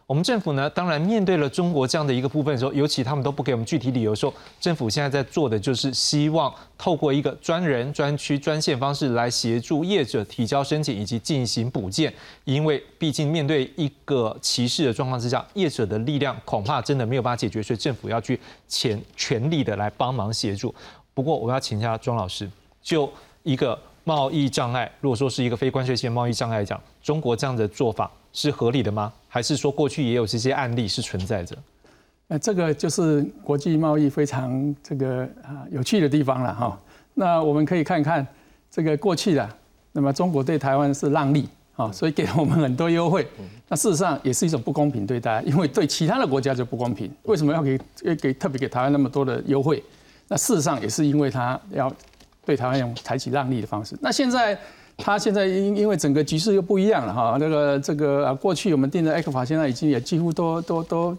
[0.06, 12.12] 我们政府呢，当然面对了中国这样的一个部分的时候，尤其他们都不给我们具体理由说，政府现在在做的就是希望透过一个专人、专区、专线方式来协助业者提交申请以及进行补件。
[12.44, 18.38] 因为毕竟面对一个歧视的状况之下，业者的力量恐怕真的没有办法解决，所以政府要去
[18.68, 20.74] 全全力的来帮忙协助。
[21.14, 22.46] 不过我要请教庄老师，
[22.82, 23.10] 就
[23.42, 29.10] 一个贸易障碍，如果说是一个非关税性贸易障碍来讲，中国这样的做法是合理的吗？
[29.28, 31.56] 还是说过去也有这些案例是存在着？
[32.26, 36.78] 那这个就是国际贸易非常这个啊有趣的地方了哈。
[37.14, 38.26] 那我们可以看看
[38.70, 39.48] 这个过去的，
[39.92, 43.26] 那么中国对台湾是让利啊，所以给了我们很多优惠。
[43.68, 47.10] 那事实上也是一种不公平对待，因为对其他的国家就不公平。
[47.22, 47.78] 为什么要给
[48.20, 49.82] 给特别给台湾那么多的优惠？
[50.26, 51.94] 那事实上也是因为他要
[52.44, 53.96] 对台湾用采取让利的方式。
[54.00, 54.58] 那现在
[54.96, 61.16] 他现在因因为整个局势又不一样了哈，那个这个啊过去我们定的艾克法现在已经也几乎都都都。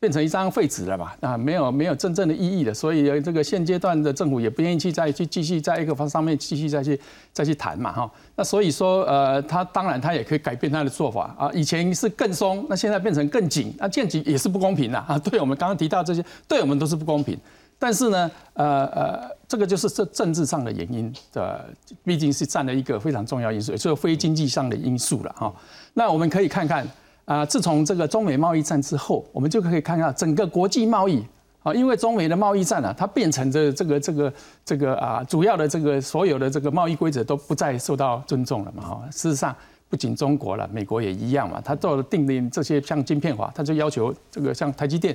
[0.00, 1.16] 变成一张废纸了吧？
[1.20, 2.72] 啊，没有没有真正的意义了。
[2.72, 7.00] 所以这个现阶段的政府也不愿意去再去继续在一个方上面继续再去
[7.32, 8.08] 再去谈嘛，哈。
[8.36, 11.50] 那所以说，呃，他当然他也可以改变他的做法啊。
[11.52, 15.18] 以前是更松，那现在变成更紧，那渐紧也是不公平的啊。
[15.18, 17.36] 对我们刚刚提到这些，对我们都是不公平。
[17.78, 21.64] 但是呢，呃呃，这个就是这政治上的原因的，
[22.04, 25.54] 毕竟是占了一个非常重要因素，也是非经济上的因素了哈。
[25.94, 26.86] 那我们可以看看。
[27.28, 31.22] 啊，自从这个中美贸易战之后，我们就可以看到整个国际贸易
[31.62, 34.32] 啊，因为中美的贸易战啊，它变成这这个这个
[34.64, 38.82] 这个啊，主要的这个所有的这个贸易规则都不再受到尊重了嘛。
[38.82, 39.54] 哈，事实上
[39.90, 41.60] 不仅中国了，美国也一样嘛。
[41.62, 45.14] 他做了定定这些像晶片化，他就要求这个像台积电，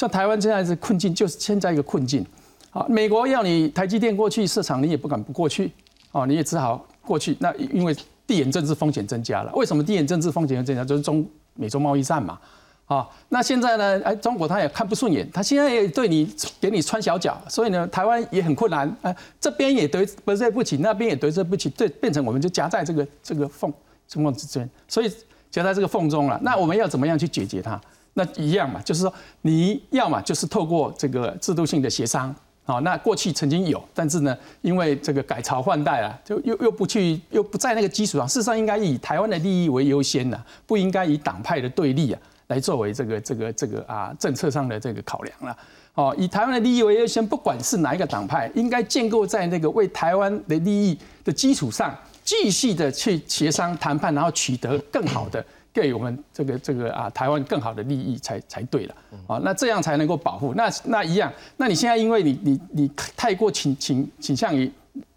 [0.00, 2.24] 像台湾现在是困境，就是现在一个困境。
[2.70, 5.70] 好，美国要你台积电过去市场，你也不敢不过去，
[6.12, 7.36] 哦，你也只好过去。
[7.38, 7.94] 那因为
[8.26, 9.52] 地缘政治风险增加了。
[9.54, 10.82] 为什么地缘政治风险增加？
[10.82, 12.40] 就是中美洲贸易战嘛，
[12.86, 14.00] 啊，那现在呢？
[14.02, 23.70] 哎，中国他也看不顺眼，他现在也对你给你穿小脚，所以呢，台湾也很困难，哎，这边也得得罪不起，那边也得罪不起，对，变成我们就夹在这个这个缝
[24.08, 25.12] 中缝之间，所以
[25.50, 26.40] 夹在这个缝中了。
[26.42, 27.78] 那我们要怎么样去解决它？
[28.14, 32.34] 那一样嘛，就是说你要么就是透过这个制度性的协商。
[32.64, 38.28] 好，那过去曾经有，但是呢，因为这个改朝换代啊，就又又不去，又不在那个基础上。
[38.28, 45.56] 事实上，应该以台湾的利益为优先的，不应该以党派的对立啊来作为这个这个这个啊政策上的这个考量了。
[45.94, 51.92] 哦，以台湾的利益为优先，不管是哪一个党派，应该建构在那个为台湾的利益的基础上，
[52.22, 55.44] 继续的去协商谈判，然后取得更好的。
[55.72, 58.94] 给我们这个这个啊台湾更好的利益才才对了
[59.26, 60.52] 啊，那这样才能够保护。
[60.54, 64.70] 那那一样，那你现在因为你你你太过倾倾倾向于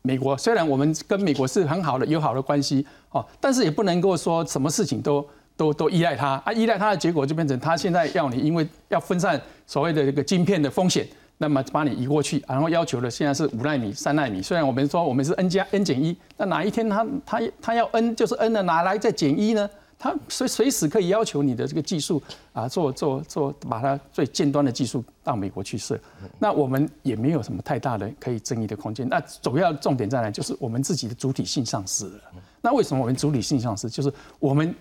[0.04, 5.26] 美国，虽然我们跟美国是很好的友好的关系哦，但是也不能够说什么事情都
[5.58, 11.08] 都都依赖它啊，依赖它的结果就变成他现在要你因为要分散所谓的这个晶片的风险，
[11.40, 14.42] 那么把你移过去，然后要求的现在是五纳米、三纳米。
[14.42, 19.68] 虽然我们说我们是 N 加 N 减一，那哪一天他他他要 N 就是 N 的，哪来再减一呢？
[19.98, 25.98] 他随随时可以要求你的这个技术啊，做做做，把它最尖端的技术到美国去设。
[26.38, 29.08] 那我们也没有什么太大的可以争议的空间。
[29.08, 30.30] 那主要重点在哪？
[30.30, 32.20] 就是我们自己的主体性丧失了。
[32.62, 33.90] 那为什么我们主体性丧失？
[33.90, 34.76] 就是我们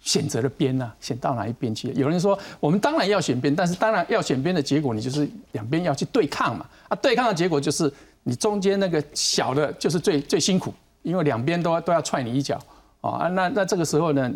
[0.00, 0.92] 选择了边呢？
[1.00, 1.92] 选到哪一边去？
[1.92, 6.66] 有人说我们当然要选边，但是当然要选边的结果，你就是两边要去对抗嘛。
[6.88, 12.60] 啊，对抗的结果就是你中间那个小的，就是最最辛苦，因为两边都都要踹你一脚
[13.02, 13.28] 啊。
[13.28, 14.32] 那那这个时候呢？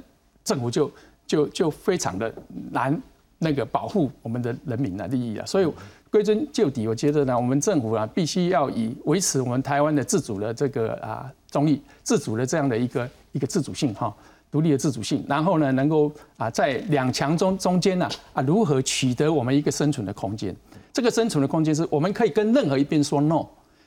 [0.46, 0.88] 政府就
[1.26, 2.32] 就就非常的
[2.70, 2.96] 难
[3.40, 5.66] 那个保护我们的人民的利益啊，所以
[6.08, 14.14] 归根究底，我觉得呢，我们政府啊必须要以维持我们台湾的自主的这个啊中立、自主的这样的一个一个自主性哈，
[14.48, 20.54] 独立的自主性，然后呢，能够啊在两强中中间呢啊如何取得我们一个生存的空间？
[20.92, 23.44] 这个生存的空间是我们可以跟任何一边说 no。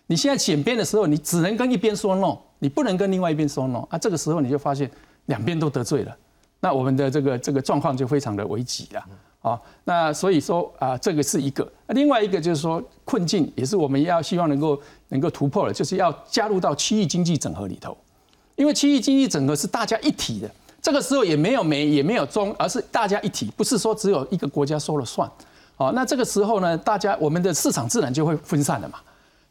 [0.10, 3.98] 你现在选边的时候，你只能跟一边说 no，你不能跟另外一边说 no 啊。
[3.98, 4.90] 这个时候你就发现
[5.28, 6.18] 两边都得罪了。
[6.60, 9.06] 那我们的这个这个状况就非常的危急了
[9.42, 9.62] 啊！
[9.84, 17.96] 那所以说啊，这个是一个，另外一个就是说困境，也是我们要希望能够能够突破的，就是要加入到区域经济整合里头，
[18.56, 20.50] 因为区域经济整合是大家一体的，
[20.82, 25.30] 这个时候也没有美也没有中，而是大家一体，不是说只有一个国家说了算。
[25.78, 29.00] 好，那这个时候呢，大家我们的市场自然就会分散了嘛。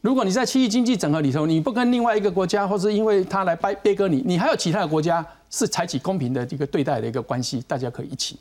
[0.08, 8.38] 如果你在区域经济整合里头，你不跟另外一个国家，或是因为他来掰掰割你，你还有其他的国家是采取公平的一个对待的一个关系，大家可以一起。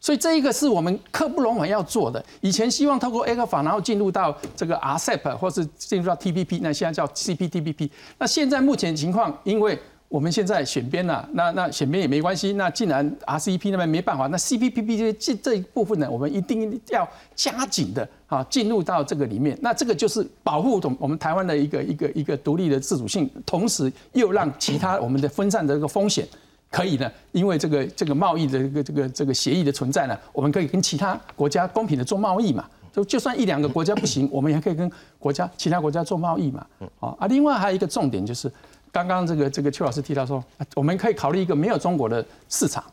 [0.00, 2.24] 所以这一个是我们刻不容缓要做的。
[2.40, 7.90] 以前希望透过 A 克法，然后进入到这个 RCEP，或是进入到 TPP，那现在叫 CPTPP。
[8.16, 9.78] 那现在目前情况，因为
[10.10, 12.54] 我们现在选边了，那那选边也没关系。
[12.54, 19.56] 那既然 RCEP 那边没办法，那 CPTPP 这这一部分呢，我们一定要加紧的啊，进入到这个里面。
[19.62, 26.26] 那这个就是保护我们台湾的一个一个一个独立的自主性，同时又让其他我们的分散的这个风险
[26.72, 32.68] 可以呢，因为这个这个贸易的这个这个这个协议的存在呢，我们可以跟其他国家公平的做贸易嘛。
[32.92, 34.90] 就就算一两个国家不行，我们也可以跟
[35.20, 36.66] 国家其他国家做贸易嘛。
[36.98, 38.50] 啊啊，另外还有一个重点就是。
[38.92, 40.42] 刚刚这个这个邱老师提到说，
[40.74, 42.84] 我们可以考虑一个没有中国的市场，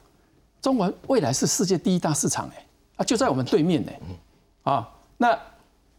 [0.62, 2.66] 中国未来是世界第一大市场哎，
[2.98, 3.92] 啊就在我们对面呢，
[4.64, 4.88] 啊，
[5.18, 5.38] 那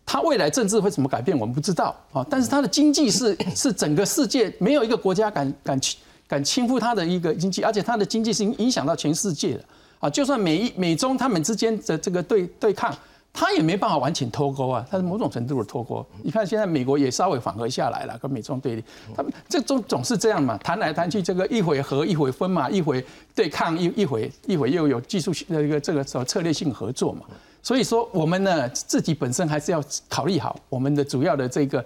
[0.07, 1.95] 它未来政治会怎么改变我们不知道。
[2.13, 5.81] 啊，但是它的经济是 是整个世界没有一个国家敢敢
[6.27, 9.65] 敢轻负它的一个经济，而且它的经济是影响到全世界的。
[9.99, 12.97] 啊，就算美美中他们之间的这个对对抗。
[13.41, 16.05] 它也没办法完全脱钩啊，他是某种程度的脱钩。
[16.25, 18.83] 你看现在美国也稍微缓和下来了，跟美中对立，
[19.15, 23.05] 他们这总总是这样嘛，谈来谈去，这个一会合一会分嘛，一会
[23.37, 27.27] 对抗一一会一会又有技术性的一个这个什么策略性合作嘛。
[27.63, 31.85] 所以说我们呢自己本身还是要考虑好我们的主要的这个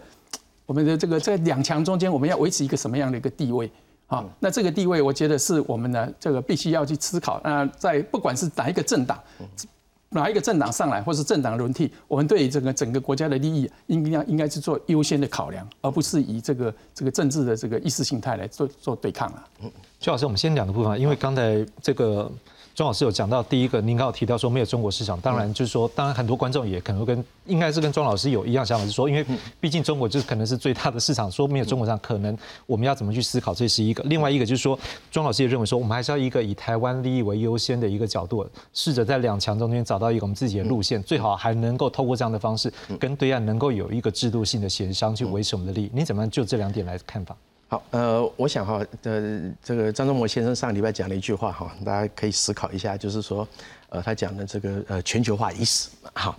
[0.64, 3.70] 我们的这个在两强中间，我们要维持一个什么样的一个地位。
[4.06, 7.38] 啊，那这个地位，我觉得是我们呢，这个必须要去思考。
[7.44, 9.18] 那在不管是哪一个政党，
[10.12, 19.44] 哪一个政党上来，或是政党轮替，我们对整个整个国家的利益，应该应该是做优先的考量，而不是以这个这个政治的这个意识形态来做做对抗了。
[19.62, 22.30] 嗯邱老师，我们先两个部分，因为刚才这个。
[22.74, 29.24] 庄老师有讲到第一个，您刚好提到说没有中国市场，当然就是说，当然很多观众也可能跟应该是跟庄老师有一样想法，是说，因为
[29.60, 34.02] 毕竟中国就是可能是最大的市场，说没有中国市场，可能我们要怎么去思考，这是一个。
[34.04, 34.78] 另外一个就是说，
[35.10, 45.90] 庄老师也认为说，我们还是要一个以台湾利益为优先的一个角度，试着在两强中间找到一个我们自己的路线，最好还能够透过这样的方式，跟对岸能够有一个制度性的协商，去维持我们的利益。
[45.92, 47.36] 你怎么样就这两点来看法？
[47.72, 53.48] 好，呃，我想哈，呃，这个张忠谋先生上礼拜讲了一句话哈，大家可以思考一下，就是说，
[53.88, 56.38] 呃，他讲的这个呃全球化已死，好，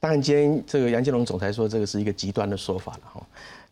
[0.00, 3.22] 当然今天这个杨金龙总裁说这个是一个极端的说法了哈，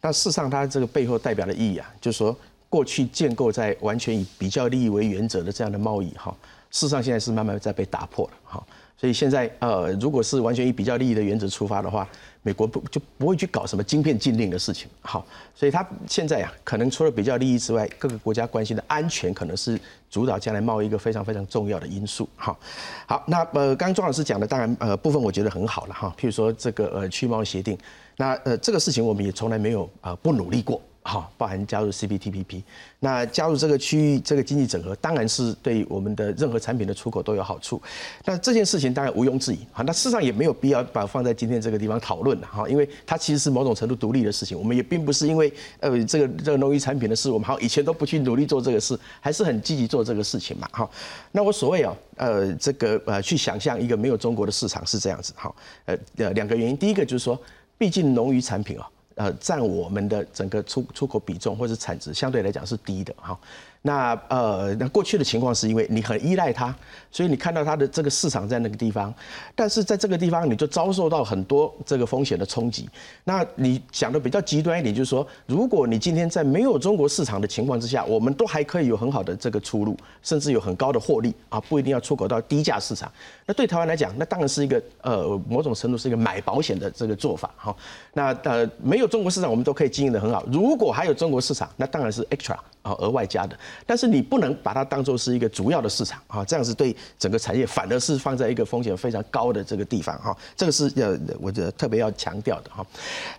[0.02, 2.36] 但事实上他这个背后代表的意义啊，就是说
[2.68, 6.30] 过去建构在完全以比较利益为原则的这样的贸易哈，
[6.70, 8.66] 事实上现在是慢慢在被打破了哈，
[9.02, 12.08] 所以现在呃，如果是完全以比较利益的原则出发的话。
[12.44, 15.24] 美国不就不会去搞什么晶片禁令的事情，好，
[15.54, 19.80] 所以他现在呀，可能除了比较利益之外，各个国家关心的安全可能是
[20.10, 22.58] 主导将来贸易一个非常非常重要的因素，好，
[23.06, 27.78] 好，那呃，刚刚庄老师讲的，当然呃部分我觉得很好了哈，譬如说这个呃区贸协定，
[28.16, 30.82] 那呃这个事情我们也从来没有呃不努力过。
[31.04, 32.62] 好，包含加入 CPTPP，
[33.00, 37.82] 那加入这个区域这个经济整合，当然是对我们的任何产品的出口都有好处。
[38.24, 39.58] 那这件事情当然毋庸置疑。
[39.72, 44.56] 好，那事实上也没有必要把放在今天这个地方讨论了哈，因为它其实是某种程度独立的事情。
[44.56, 50.68] 我们也并不是因为呃这个这个农渔产品的事，我们好以前都不去努力做这个事，还是很积极做这个事情嘛。
[50.70, 50.88] 哈，
[51.32, 55.32] 那我所谓啊，呃这个呃去想象一个没有中国的市场是这样子。
[55.34, 55.52] 哈，
[55.86, 57.36] 呃呃两个原因，第一个就是说，
[57.76, 58.88] 毕竟农渔产品啊。
[59.22, 63.38] 呃，占我们的整个出出口比重或者产值相对来讲是低的哈。
[63.84, 66.72] 那呃，那过去的情况是因为你很依赖它，
[67.10, 69.12] 所以你看到它的这个市场在那个地方，
[69.56, 72.88] 但是在这个地方你就遭受到很多这个风险的冲击。
[73.24, 83.10] 那你想的比较极端一点，就是说，如果你今天在没有中国市场的情况之下，我们都还可以有很好的这个出路，甚至有很高的获利啊，不一定要出口到低价市场。
[83.44, 87.74] 那对台湾来讲，那当然是一个呃某种程度是一个买保险的这个做法哈。
[88.14, 90.44] 那呃没有中国市场，我们都可以经营的很好。
[90.52, 92.56] 如果还有中国市场，那当然是 extra。
[92.82, 93.56] 啊，额外加的，
[93.86, 101.08] 但是你不能把它当做是一个主要的市场啊，这样子对整个产业反而是放在一个风险非常高的这个地方哈，这个是要
[101.40, 102.86] 我觉得特别要强调的哈。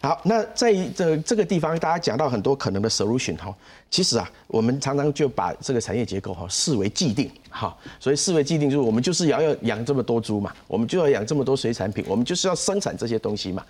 [0.01, 3.53] 好，那在这这个地方，大家讲到很多可能的 solution 哈，
[3.89, 13.65] 其实啊，我们常常就把这个产业结构哈视为既定哈，所以视为既定就是我们就是要要养这么多猪嘛，我们就要养这么多水产品，我们就是要生产这些东西嘛。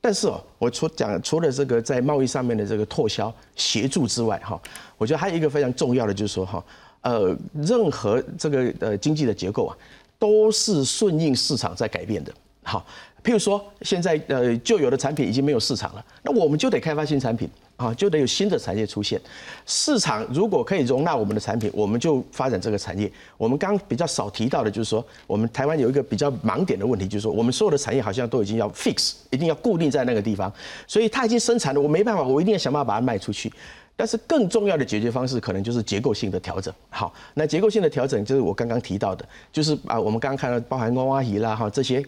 [0.00, 4.60] 但是哦，我除讲除了这个在贸易上面的这个拓销协助之外，哈，
[4.96, 6.64] 我觉得还有一个非常重要的就是说，哈，
[7.00, 9.76] 呃，任何这个呃经济的结构啊，
[10.18, 12.32] 都是顺应市场在改变的，
[12.62, 12.86] 好，
[13.26, 17.50] 譬如说现在呃旧有的产品已经没有市场了，那我们就得开发新产品。
[17.76, 19.20] 啊，就得有新的产业出现。
[19.66, 23.12] 市场如果可以容纳我们的产品，我们就发展这个产业。
[23.36, 30.50] 我们刚比较少提到的，就是说，我们台湾有一个比较盲点的问题，就是说，我们所有的产业好像都已经要 fix，一定要固定在那个地方，
[30.86, 33.52] 所以它已经生产了，我没办法，我一定要想办法把它卖出去。
[33.96, 36.72] 但是更重要的解决方式，可能就是结构性的调整。
[36.90, 42.04] 好，那结构性的调整就是我刚刚提到的，就是啊，我们刚刚看到包含汪蛙鱼啦哈这些，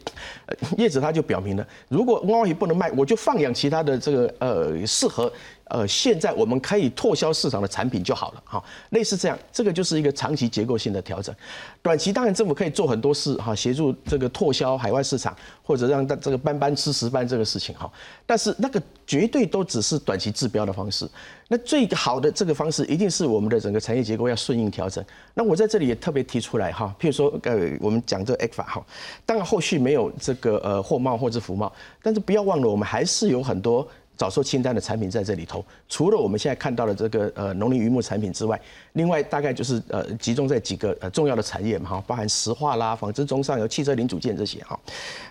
[0.77, 5.33] 叶子他就表明了，如果汪蛙鱼不能卖，我就放养其他的这个呃适合。
[5.69, 11.35] 呃，现在我们可以拓销市场的产品就好了，哈，类似这样，这个就是一个长期结构性的调整。
[11.83, 17.91] 短期当然政府可以做很多事，哈，协助这个拓销海外市场，或者让这个班班吃石斑这个事情，哈，
[18.27, 21.09] 但是那个绝对都只是短期治标的方式。
[21.49, 25.03] 那最好的这个方式，一定是我们的整个产业结构要顺应调整。
[25.35, 28.87] 那我在这里也特别提出来，哈，譬如说，呃，我们讲这个 A 法，哈，
[29.25, 33.87] 当然后续没有这个呃货贸或者服贸，但是不要忘了，我们还是有很多。
[34.19, 38.61] 早收清单的产品在这里头，除了我们现在看到的这个呃农林渔牧产品之外，
[38.95, 44.79] 另外大概就是呃集中在几个呃重要的产业嘛哈，包含石化啦、纺织中上游、汽车零组件这些哈。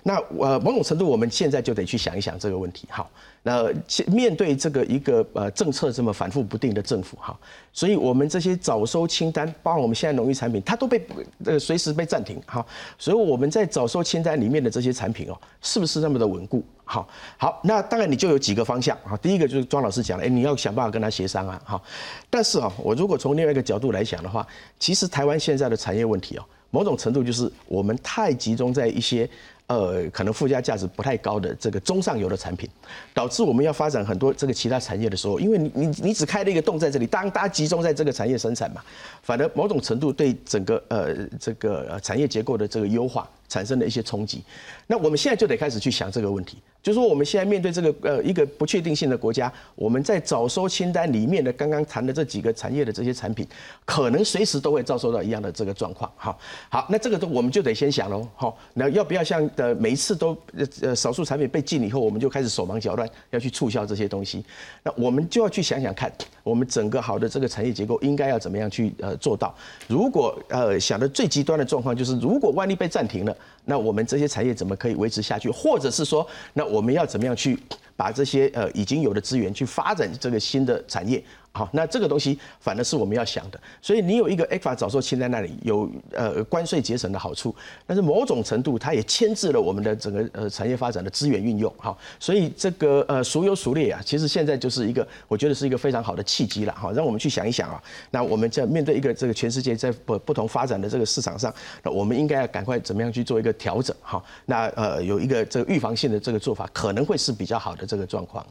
[0.03, 3.05] 那呃某种程度我们现在就得去想一想这个问题哈。
[3.48, 3.74] 那
[4.08, 7.34] 面对这个一个呃政策这么反复不定的政府哈，
[7.72, 11.02] 所以我们这些早收清单，包括我们现在农业产品，它都被
[11.45, 12.66] 呃随时被暂停哈。
[12.98, 16.62] 所以我们在早收清单里面的这些产品哦，是不是那么的稳固？
[16.84, 19.16] 好，好，那当然你就有几个方向哈。
[19.16, 21.82] 第一个就是庄老师讲了，哎，你要想办法跟他协商啊，哈。
[22.30, 24.45] 但是啊，我如果从另外一个角度来讲的话，
[24.78, 29.30] 其实台湾现在的产业问题哦，某种程度就是我们太集中在一些。
[29.68, 32.70] 呃，可能附加价值不太高的这个中上游的产品，
[33.13, 38.82] 导致我们要发展很多这个其他产业的时候，因为你你你只开了一个洞在这里，当大家集中在这个产业生产嘛，
[39.22, 44.41] 反而某种程度对整个呃这个产业结构的这个优化产生了一些冲击。
[44.88, 53.45] 那我们现在就得开始去想这个问题，就是说我们现在面对这个呃一个不确定性的国家，我们在早收清单里面的刚刚谈的这几个产业的这些产品，
[53.83, 56.09] 可能随时都会遭受到一样的这个状况。
[56.15, 58.25] 好，好，那这个都我们就得先想喽。
[58.38, 64.45] 好，那要不要像的每一次都呃呃少数产品被禁以后，我们就开始手忙脚乱要去促销这些东西？
[64.81, 66.09] 那我们就要去想想看，
[66.41, 69.53] 我们整个好的这个产业结构应该要怎么样去呃做到？
[69.88, 73.35] 如果呃想的最极端的状况就是，如果万一被暂停了。
[73.70, 75.49] 那我们这些产业怎么可以维持下去？
[75.49, 77.59] 或者是说，那我们要怎么样去
[77.97, 81.22] 把这些呃已经有的资源去发展这个新的产业？
[81.52, 83.60] 好，那这个东西反而是我们要想的。
[83.82, 87.56] 所以你有一个 A 早收清在那里，有呃关税节省的好处，
[87.88, 91.74] 但是某种程度它也牵制了我们的整个呃产业发展的资源运用。
[91.78, 96.74] 好，所以这个呃孰优孰劣啊，其实现在就是一个我觉得是一个非常好的契机了。
[96.78, 97.82] 好，让我们去想一想啊，
[98.12, 103.95] 那我们在面对一个这个全世界在不不同发展的这个市场上，那我们应该要赶快怎么样去做一个调整？
[104.02, 108.45] 好，那呃有一个这个预防性的这个做法，可能会是比较好的这个状况。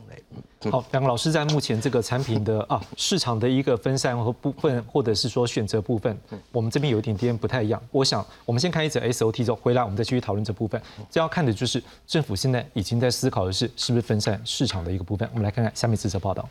[0.70, 6.16] 好，两个老师在目前这个产品的啊市场的一个分散和部分，或者是说选择部分，
[6.50, 7.80] 我们这边有一点点不太一样。
[7.92, 10.80] 我想我们先看一则 SOT 之后回来，我们再继续讨论这部分。
[11.10, 15.28] 这要看的就是政府现在已经在思考的是是不是分散市场的一个部分。
[15.32, 16.48] 我们来看看下面这则报道。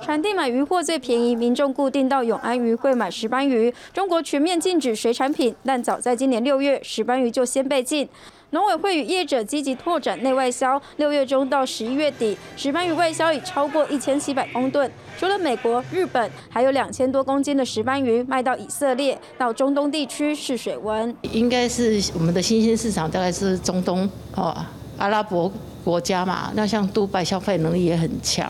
[0.00, 3.72] 产地买鱼货最便宜，民众固定到永安鱼会买石斑鱼。
[3.90, 8.06] 中国全面禁止水产品，但早在今年六月，石斑鱼就先被禁。
[8.54, 14.88] 农委会与业者积极拓展内外销，六月中到十一月底，石斑鱼外销已超过一千七百公吨。
[15.18, 21.12] 除了美国、日本，还有两千多公斤的石斑鱼卖到以色列、到中东地区试水温。
[21.22, 24.56] 应该是我们的新兴市场，大概是中东哦，
[24.98, 25.50] 阿拉伯
[25.82, 26.52] 国家嘛。
[26.54, 28.48] 那像杜拜消费能力也很强，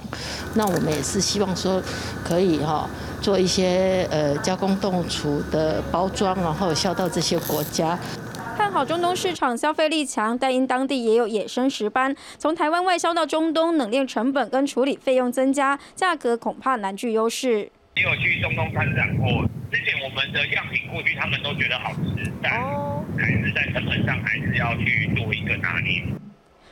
[0.52, 1.82] 那我们也是希望说
[2.22, 2.86] 可以哈
[3.22, 7.98] 做一些呃加工冻储的包装，然后销到这些国家。
[8.56, 17.68] 看好中东市场消费力强，但因当地也有野生石斑，从台湾外销到中东，冷链成本跟处理费用增加，价格恐怕难具优势。
[17.96, 19.26] 你有去中东参展过？
[19.72, 22.52] 之前我们的样品过去，他们都觉得好吃，但
[23.18, 26.04] 还是在成本上还是要去做一个拿捏。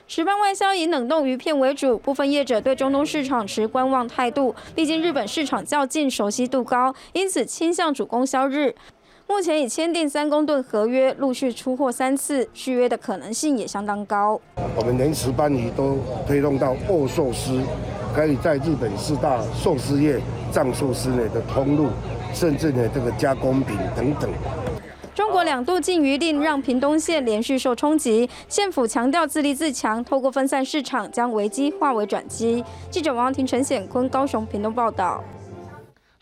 [0.07, 8.75] 石斑外销以冷冻鱼片为主，部分业者对中东市场持观望态度，毕竟日本市场较近，熟悉度高，因此倾向主攻销日。
[9.33, 14.39] 目前已签订三公吨合约，陆续出货三次，续约的可能性也相当高。
[14.77, 17.59] 我们连石斑鱼都推动到握寿司，
[18.15, 20.21] 可以在日本四大寿司业
[20.53, 21.89] 藏寿司内的通路，
[22.35, 24.31] 甚至呢这个加工品等等。
[25.15, 32.63] 中国两度禁渔令让屏东县连续受冲击，县府强调自立自强，透过分散市场将危机化为转机。
[32.91, 35.25] 记者王婷、陈显坤高雄屏东报道。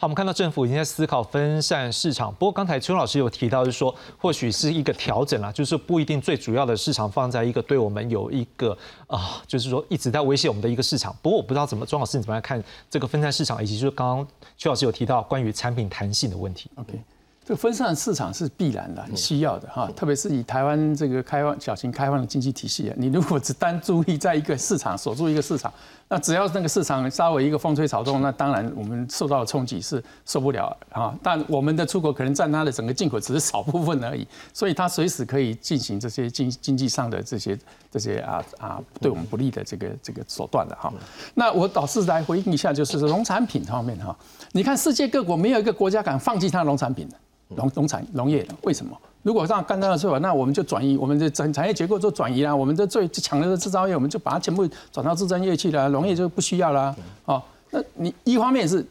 [0.00, 2.34] 好，我们看到政府已经在思考分散市场。
[2.36, 8.74] 不过刚才邱老师有提到，就是说或许是一个调整啦，就是不一定最主要的市场放在一个对我们有一个
[9.06, 11.14] 啊，就是说一直在威胁我们的一个市场。
[11.20, 14.26] 不过我不知道怎么，庄老师你怎么样看这个分散市场，以及就是刚刚
[14.56, 16.70] 邱老师有提到关于产品弹性的问题。
[16.76, 16.98] OK。
[17.42, 25.72] 这个分散市场是必然的、需要的哈，特别是以台湾这个开放、小型开放的经济体系啊，你如果只单注意在一个市场锁住一个市场，
[26.12, 31.16] 那只要那个市场稍微一个风吹草动，那当然我们受到的冲击是受不了啊。
[31.22, 37.56] 但我们的出口可能占它的整个进口只是少部分而已，所以它随时可以进行这些经经济上的这些
[37.92, 40.92] 这些啊啊对我们不利的这个这个手段的哈。
[41.32, 44.14] 那我倒是来回应一下，就是农产品方面哈，
[44.50, 47.16] 你看世界各国没有一个国家敢放弃它的农产品的。
[47.56, 48.96] 农农产农业的为什么？
[49.22, 52.54] 如果让干掉的时候，那我们就转移我们的产产业结构做转移啦。
[52.54, 56.94] 我们的最强的制造业，我们就把它全部转到制造业去了，农业就不需要啦。
[57.26, 58.84] 哦，那你一方面是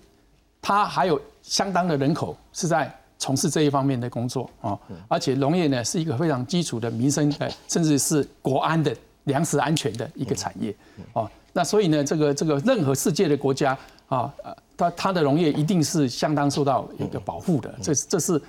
[0.62, 4.78] 它还有相当的人口是在从事这一方面的工作啊，
[5.08, 10.74] 而且农业呢是一个非常基础的民生的，甚至是国安的粮食安全的一个产业
[11.14, 11.30] 哦。
[11.52, 13.78] 那所以呢，这个这个任何世界的国家
[14.08, 14.32] 啊，
[14.78, 18.42] 它它的农业一定是相当受到一个保护的，这这是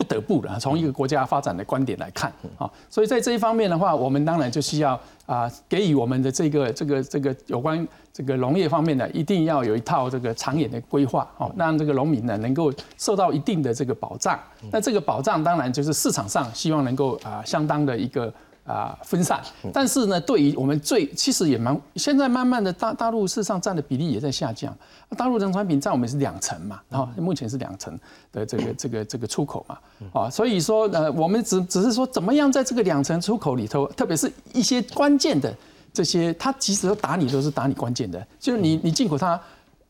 [0.00, 14.40] 不得不的，从一个国家发展的观点来看啊，所以在这一方面的话，我们当然就需要啊，给予我们的这个这个这个有关这个农业方面的，一定要有一套这个长远的规划哦，让这个农民呢能够受到一定的这个保障。
[14.72, 18.32] 那这个保障当然就是市场上希望能够啊相当的一个。
[18.70, 19.40] 啊，分散，
[19.72, 24.76] 但是呢，对于我们最其实也蛮，现在慢慢的大大陆事实上占的比例也在下降，
[25.16, 27.98] 大陆农产品占我们是两成嘛，然后目前是两成
[28.32, 29.78] 的这个 这个这个出口嘛，
[30.12, 35.52] 啊，所以说呃，我们只只是说怎么样在这个两成出口里头，特别是一些关键的
[35.92, 39.40] 这些，它其实打你都是打你关键的，就是你你进口它。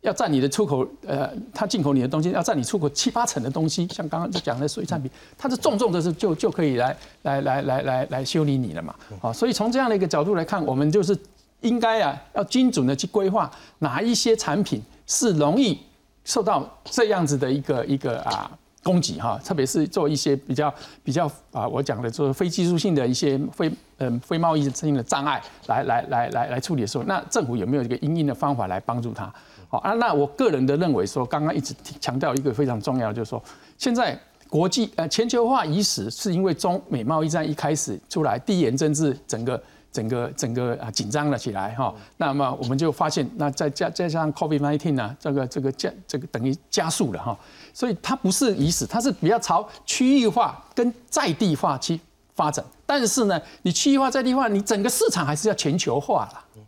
[0.02, 11.16] 要占你的出口，呃，它进口你的东西要占你出口七八成的东西，像刚刚就讲的水产品，它是重重的是就就可以来来来来来来修理你了嘛，啊，所以从这样的一个角度来看，我们就是
[11.60, 15.78] 应该啊，要精准的去规划哪一些产品是容易
[16.24, 18.50] 受到这样子的一个一个啊
[18.82, 20.72] 供给哈，特别是做一些比较
[21.04, 29.30] 比较啊，我讲的就是非技术性的一些非嗯非贸易性的障碍来来来来来处理的时候，那政府有没有一个应应的方法来帮助他？
[29.70, 33.40] 好啊，那我个人的认为说，刚刚一直强调一个非常重要，就是说，
[33.78, 34.18] 现在
[34.48, 39.62] 国际呃全球化已死，是因为中美贸易战一开始出来，地缘政治整个
[39.92, 41.94] 整个整个啊紧张了起来哈。
[42.16, 47.38] 那么我们就发现，那再加再加上 COVID-19 呢，这个这个加这个等于加速了哈。
[47.72, 52.00] 所以它不是已死，它是比较朝区域化跟在地化去
[52.34, 52.64] 发展。
[52.84, 56.59] 但是呢，你区域化在地化，你整个市场还是要全球化了。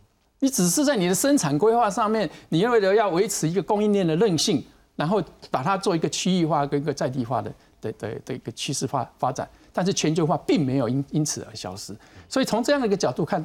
[0.43, 4.61] 你只是在你的生产规划上面，你认为的要维持一个供应链的韧性，
[4.97, 11.95] 然后把它做一个区域化跟一个在地化的的的的一个趋势化发展，但是全球化并没有因因此而消失。
[12.27, 13.41] 所以从这样的一个角度看，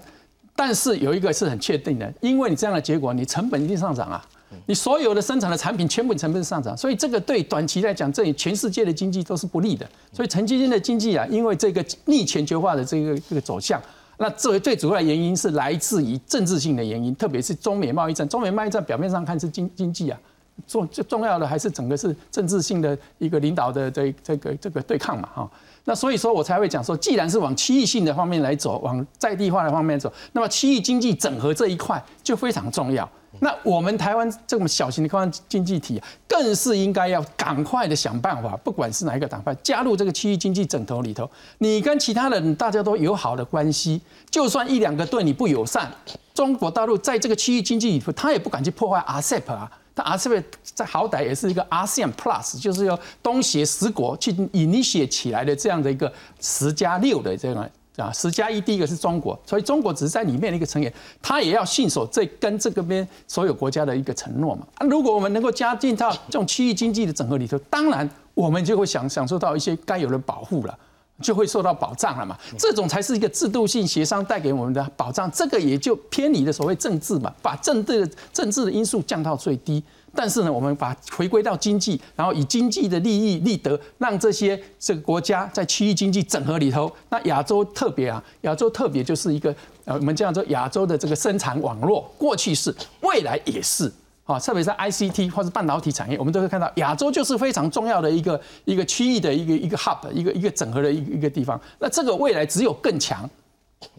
[0.57, 4.27] 但是有一个是很确定的，因为你这样的结果，你成本一定上涨啊，
[4.67, 9.89] 你所有的生产的产品全部成本上涨，所以这个对短期来讲，这全世界的经济都是不利的。
[10.13, 13.81] 所以长期间的经济啊，因为这个逆全球化的这个这个走向。
[14.21, 18.29] 那作为最主要的原因是来自于政治性的原因，特别是中美贸易战。
[18.29, 20.19] 中美贸易战表面上看是经经济啊，
[20.67, 25.51] 重最重要的还是整个是政治性的一个领导的这这个这个对抗嘛，哈。
[25.85, 33.09] 那所以说我才会讲说，既然是往区域性的方面来走，往在地化的方面走，那么区域经济整合这一块就非常重要。
[33.41, 44.01] 那我们台湾这么小型的科幻经济体，更是应该要赶快的想办法，不管是哪一个党派加入这个区域经济枕头里头，你跟其他人大家都有好的关系，
[44.31, 45.91] 就算一两个对你不友善，
[46.35, 57.71] 中国大陆在这个区域经济里头，他也不敢去破坏 RCEP 啊，他 RCEP 在好歹也是一个 ASEAN Plus，就是要东协十国去 initiate 起来的这样的一个十加六的这样。
[57.99, 64.65] 啊，十加一，第一个是中国，所以中国只是在里面的一个成员，他也要信守这跟这个边所有国家的一个承诺嘛。
[64.77, 70.79] 啊，如果我们能够加进到这种区域经济的整合里头，当然我们就会享享受到一些该有的保护了，
[71.21, 72.39] 就会受到保障了嘛。
[72.57, 79.83] 这种才是一个制度性协商带给我们的保障，这个也就偏离了所谓政治嘛，把政治政治的因素降到最低。
[80.15, 89.55] 但是呢，我们把回归到经济，然后以经济的利益利得，让这些这个国家在区域经济整合里头，那亚洲特别啊，亚洲特别就是一个
[89.85, 93.93] 呃，我们叫做亚洲的这个生产网络，过去是，未来也是
[94.25, 101.61] 啊，特别是 ICT 或是半导体产业，我们都会看到亚洲就是非常重要的一个一个区域的一个一个 hub，一个一个整合的一一个地方。
[101.79, 103.29] 那这个未来只有更强。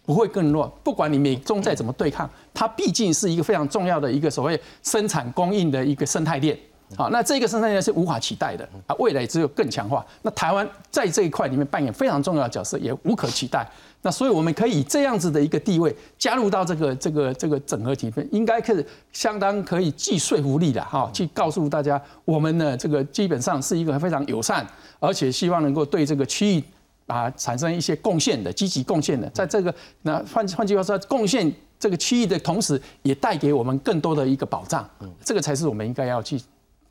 [0.05, 6.57] 不会更弱，不管你美中再怎么对抗，它毕竟是一个非常重要的一个所谓生产供应的一个生态链。
[6.95, 10.03] 好，那这个生态链是无法取代的啊，未来只有更强化。
[10.23, 13.63] 那台湾在这一块里面扮演非常重要的角色，也无可取代。
[14.01, 24.65] 那所以我们可以这样子的一个地位加入到这个这个这个整合体分，应该可以相当可以具说服力的哈，去告诉大家，我们呢这个基本上是一个非常友善，
[24.99, 26.63] 而且希望能够对这个区域。
[27.09, 34.87] 啊，产生一些贡献的，积极贡献的，在这个那换换句话说，贡献这个区域的同时，也带给我们更多的一个保障。
[34.99, 36.39] 嗯，这个才是我们应该要去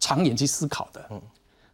[0.00, 1.06] 长远去思考的。
[1.10, 1.22] 嗯，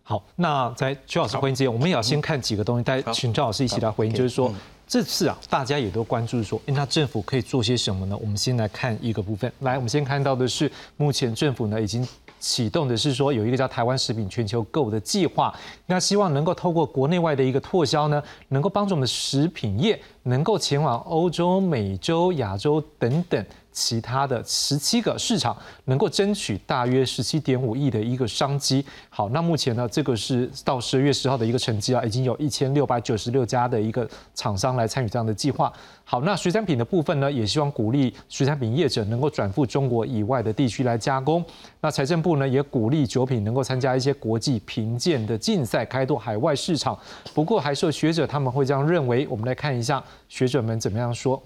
[0.03, 4.13] 好，那在邱老师回应之前，我们也要先看几个东西，大家请赵老师一起来回应。
[4.13, 4.53] 就是说，
[4.87, 8.17] 这次啊，大家也都关注说，那政府可以做些什么呢？
[8.21, 9.51] 我们先来看一个部分。
[9.61, 12.07] 来，我们先看到的是，目前政府呢已经。
[12.45, 15.51] 启动的是说有一个叫台湾食品全球购的计划，
[15.87, 23.43] 那希望能够透过国内外的一个拓销呢，能够帮助我们的食品业能够前往欧洲、美洲、亚洲等等。
[23.75, 25.55] 其他的十七个市场
[25.85, 28.83] 能够争取大约十七点五亿的一个商机。
[29.11, 35.71] 好，那目前呢，这个是到十二月十号的一个成绩啊，已经有一千六百九十六家的一个厂商来参与这样的计划。
[36.05, 41.45] 好，那水产品的部分呢，也希望鼓励水产品业者能够转赴中国以外的地区来加工。
[41.81, 46.97] 那财政部呢，也鼓励酒品能够参加一些国际评鉴的竞赛，开拓海外市场。
[47.35, 49.27] 不过，还是有学者他们会这样认为。
[49.29, 51.43] 我们来看一下学者们怎么样说。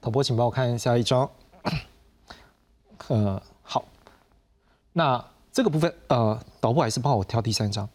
[0.00, 1.28] 导播，请帮我看下一张。
[3.08, 3.84] 呃，好，
[4.92, 5.22] 那
[5.52, 7.88] 这个部分，呃，导播还是帮我挑第三张。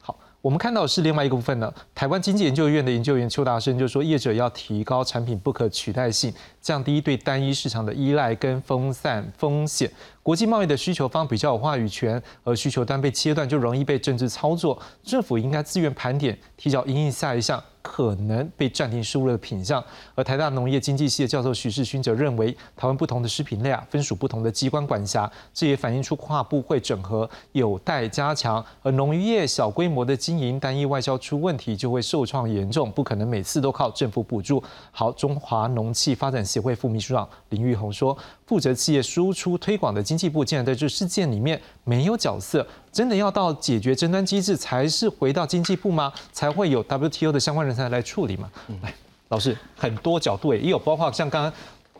[0.00, 1.72] 好，我们看到是另外一个部分呢。
[1.94, 9.88] 台湾经济研究院的研究员邱达生就说，业者要提高产品不可取代性，降低对单一市场的依赖跟分散风险。
[10.22, 14.76] 国际贸易的需求方比较有话语权，而需求端被切断就容易被政治操作。
[15.04, 17.62] 政府应该自愿盘点，提早应应下一项。
[17.94, 19.84] 可能被暂停输入的品项，
[20.14, 28.64] 而台大农业经济系的教授徐世勋则认为，台湾不同的食品类啊，分属不同的机关管辖，这也反映出跨部会整合有待加强。
[28.82, 34.62] 而农业小规模的经营，单一外销出问题就会受创严重，不可能每次都靠政府补助。
[34.90, 38.16] 好，中华农企发展协会副秘书长林玉红说。
[38.52, 46.12] 负责企业输出推广的经济部竟然在这事件里面没有角色，真的要到解决争端机制才是回到经济部吗？
[46.34, 48.50] 才会有 WTO 的相关人才来处理吗？
[48.82, 48.92] 来，
[49.30, 51.50] 老师很多角度也有包括像刚刚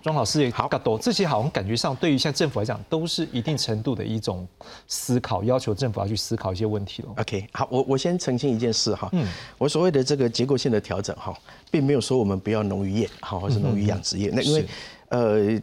[0.02, 4.46] 庄老师也好多，这些好像感觉上对于现在政府来讲都是一定程度的一种
[4.86, 7.08] 思考，要求政府要去思考一些问题了。
[7.16, 9.26] OK，好，我我先澄清一件事哈，嗯，
[9.56, 11.34] 我所谓的这个结构性的调整哈，
[11.70, 14.66] 并没有说我们不要农渔业好，或是农渔养殖业，那因为
[15.08, 15.58] 呃。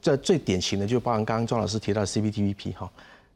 [0.00, 2.90] 这最典型的就包含刚刚庄老师提到的 CPTPP 哈，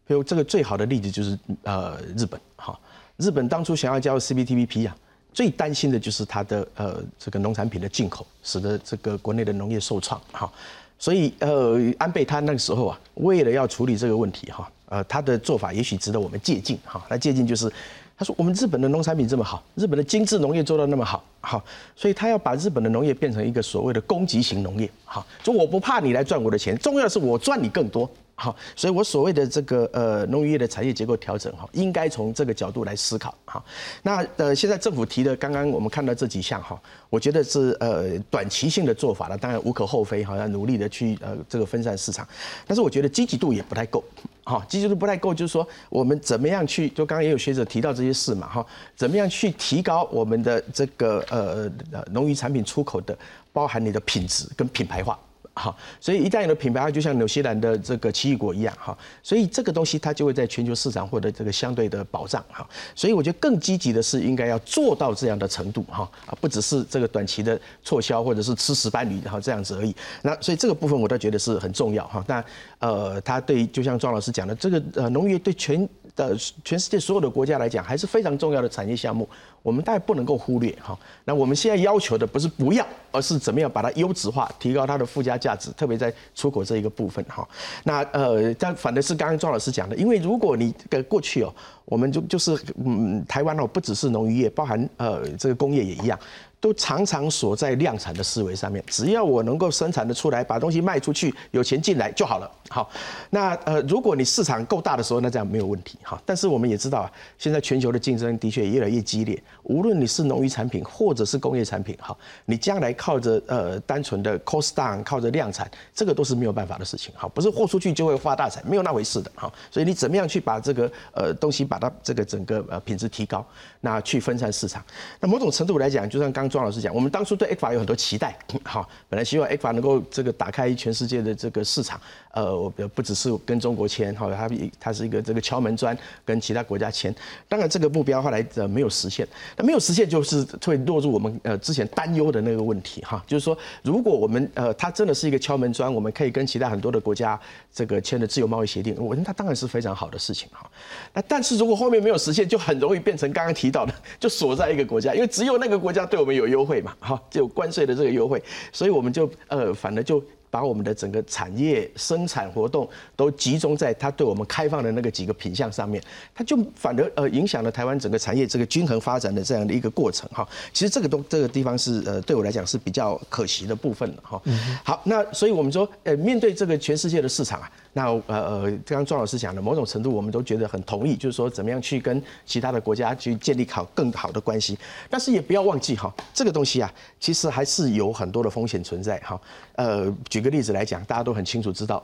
[0.06, 2.78] 比如这个最好的例子就是呃日本哈，
[3.16, 4.96] 日本当初想要加入 CPTPP 啊，
[5.32, 10.52] 最担心的就是它的呃这个农产品的进口，使得这个国内的农业受创哈，
[10.98, 17.72] 所以呃安倍他那个时候啊，为了要处理这个问题哈，呃他的做法也许值得我们借鉴哈，那借鉴就是。
[18.16, 21.64] 他说：“我们日本的农产品这么好，日本的精致农业做到那么好，好，
[21.96, 33.64] 所以他要把日本的农业变成一个所谓的供给型农业，好，就我不怕你来赚我的钱，重要的是我赚你更多。”好，所以我所谓的这个呃农业的产业结构调整哈，应该从这个角度来思考哈。
[34.02, 36.76] 那呃现在政府提的刚刚我们看到这几项哈，
[37.08, 42.26] 我觉得是呃短期性的做法了，当然无可厚非，好要努力的去呃这个分散市场，
[42.66, 44.02] 但是我觉得积极度也不太够，
[44.44, 53.16] 哈，积极度不太够，就是说我们怎么样去，就刚刚也有学者提到这些事嘛哈，怎么样去提高我们的这个呃呃农渔产品出口的，
[53.52, 55.18] 包含你的品质跟品牌化。
[55.56, 69.94] 好，所以一旦有了品牌，它就像纽西兰的这个奇异果一样，哈，所以这个东西它就会在全球市场获得这个相对的保障，哈，所以我觉得更积极的是应该要做到这样的程度，哈，啊，不只是这个短期的促销或者是吃食伴侣，哈，这样子而已。
[70.22, 72.24] 那所以这个部分我倒觉得是很重要，哈。
[72.26, 72.44] 那
[72.80, 79.28] 呃，他对就像庄老师讲的，这个呃农业对全的全世界所有的国家来讲还是非常重要的产业项目。
[79.62, 87.48] 我们当然不能够忽略哈，那我们现在要求的不是不要，而是怎么样把它优质化，提高它的附加价值，特别在出口这一个部分哈。
[87.84, 91.54] 那呃，但反的是刚刚庄老师讲的，因为如果你跟过去哦，
[91.86, 92.54] 我们就就是
[92.84, 96.18] 嗯，台湾哦，不只是农渔业，包含呃这个工业也一样。
[96.60, 102.50] 都常常锁在量产的思维上面，只要我能够生产的出来，把东西卖出去，有钱进来就好了。
[102.70, 102.90] 好，
[103.30, 105.98] 那呃，如果你市场够大的时候，那这样没有问题。
[106.02, 109.40] 哈，但是我们也知道啊，现在全球的竞争的确越来越激烈。
[109.64, 117.14] 无论你是农渔产品或者是工业产品，哈，你将来靠着呃单纯的 cost down，靠着量产，这个都是没有办法的事情。
[117.14, 119.30] 哈，不是货出去就会发大财，没有那回事的。
[119.34, 123.44] 哈，所以你怎么样去把这个呃东西把它这个整个呃品质提高，
[123.82, 124.82] 那去分散市场。
[125.20, 126.48] 那某种程度来讲，就像刚。
[126.54, 132.00] 庄老师讲，我们当初对 A 法有很多期待，好，本来希望 A 法能够这个打开全世界的这个市场，
[132.30, 134.48] 呃，我不只是跟中国签，好，它
[134.78, 137.12] 它是一个这个敲门砖，跟其他国家签。
[137.48, 139.26] 当然，这个目标后来呃没有实现，
[139.56, 147.40] 那没有实现就是会落入我们呃之前担忧的那个问题哈，就是说如果我们呃它真的是一个敲门砖，我们可以跟其他很多的国家
[147.72, 150.70] 这个签的自由贸易协定，我觉得它当然是非常好的事情哈。
[151.12, 156.44] 那但是如果后面没有实现，就很容易变成刚刚提到的，就锁在一个国家，因为只有那个国家对我们有。
[156.44, 156.94] 有优惠嘛？
[157.00, 160.22] 哈，就关税的这个优惠，所以我们就呃，反正就
[160.54, 166.00] 把我们的整个产业生产活动都集中在它对我们开放的那个几个品项上面，
[166.32, 170.48] 它就反而呃影响了台湾整个产业这个均衡发展的这样的一个过程哈。
[170.72, 174.40] 其实这个东这个地方是呃对我来讲是比较可惜的部分了哈。
[174.84, 177.68] 好，那所以我们说呃面对这个全世界的市场啊。
[177.96, 184.76] 那呃呃，刚刚庄老师讲的，某种程度我们都觉得很同意，就是说怎么样去跟其他的国家去建立好更好的关系。
[185.08, 189.40] 但是也不要忘记哈，这个东西啊，其实还是有很多的风险存在哈。
[189.76, 192.02] 呃，举个例子来讲，大家都很清楚知道，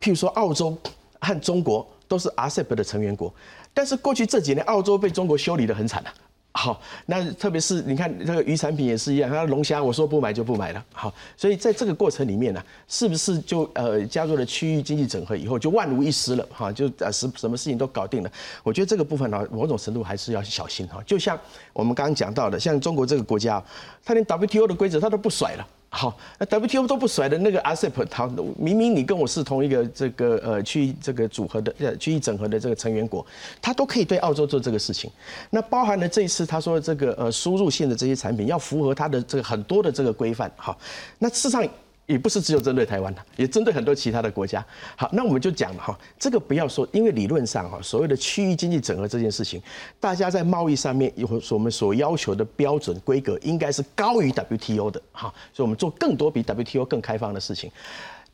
[0.00, 0.76] 譬如说澳洲
[1.20, 3.32] 和中国都是 RCEP 的成员国，
[3.74, 6.14] 但是过去这几年澳洲被中国修理的很惨啊。
[6.56, 10.82] 好，那特别是你看这个鱼产品也是一样，它龙虾我说不买就不买了。
[10.90, 16.48] 好，所以在这个过程里面呢，是不是就呃加入了区域经济整合以后就万无一失了？
[16.50, 18.32] 哈，就呃什什么事情都搞定了？
[18.62, 20.98] 我觉得这个部分呢，某种程度还是要小心哈。
[21.04, 21.38] 就像
[21.74, 23.62] 我们刚刚讲到的，像中国这个国家，
[24.02, 25.68] 它连 WTO 的规则它都不甩了。
[25.96, 28.26] 好，那 WTO 都不甩的那个 ASEP，它
[28.58, 33.24] 明明你跟我是同一个这个呃区域这个组合的呃区域整合的这个成员国，
[33.62, 35.10] 它都可以对澳洲做这个事情。
[35.48, 40.52] 那包含了这一次他说这个呃输入性的这些产品要符合它的这个很多的这个规范。
[40.56, 40.78] 好，
[41.18, 41.66] 那事实上。
[42.06, 44.64] 也不是只有针对台湾的，也针对很多其他的国家。
[44.96, 49.60] 好，那我们就讲了哈，这个不要说，因为理论上哈，所谓的区域经济整合这件事情，
[49.98, 57.70] 大家在贸易上面有我们所要求的标准规格，应该是高于 WTO 的哈，所以我们做更多比 WTO 更开放的事情。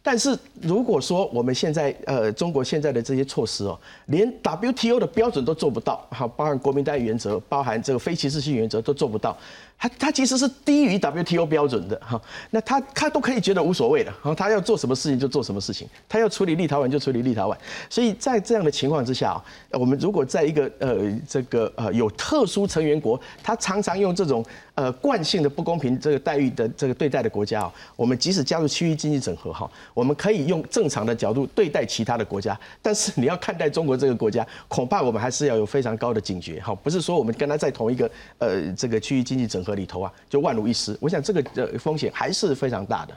[0.05, 9.39] 但是如果说我们现在呃中国现在的这些措施哦，连 WTO 的标准都做不到，好，包含国民待遇原则，包含这个非歧视性原则都做不到。
[9.83, 12.20] 他他其实是低于 WTO 标准的哈，
[12.51, 17.57] 那他他都可以觉得无所谓的，哈，他要做什么事情就做什么事情，他要处理立陶宛就处理立陶宛，
[17.91, 20.97] 所以在这样的情况之下啊，我们如果在一个呃
[21.28, 24.45] 这个呃有特殊成员国，他常常用这种
[24.76, 38.09] 呃惯性的不公平这个待遇的这个对待的国家啊，我们即使加入区域经济整合哈，我们可以用正常的角度对待其他的国家，但是你要看待中国这个国家，恐怕我们还是要有非常高的警觉哈，不是说我们跟他在同一个
[38.39, 39.72] 呃这个区域经济整合。
[39.75, 40.97] 里头啊，就万无一失。
[41.01, 43.14] 我想这个的风险还是非常大的。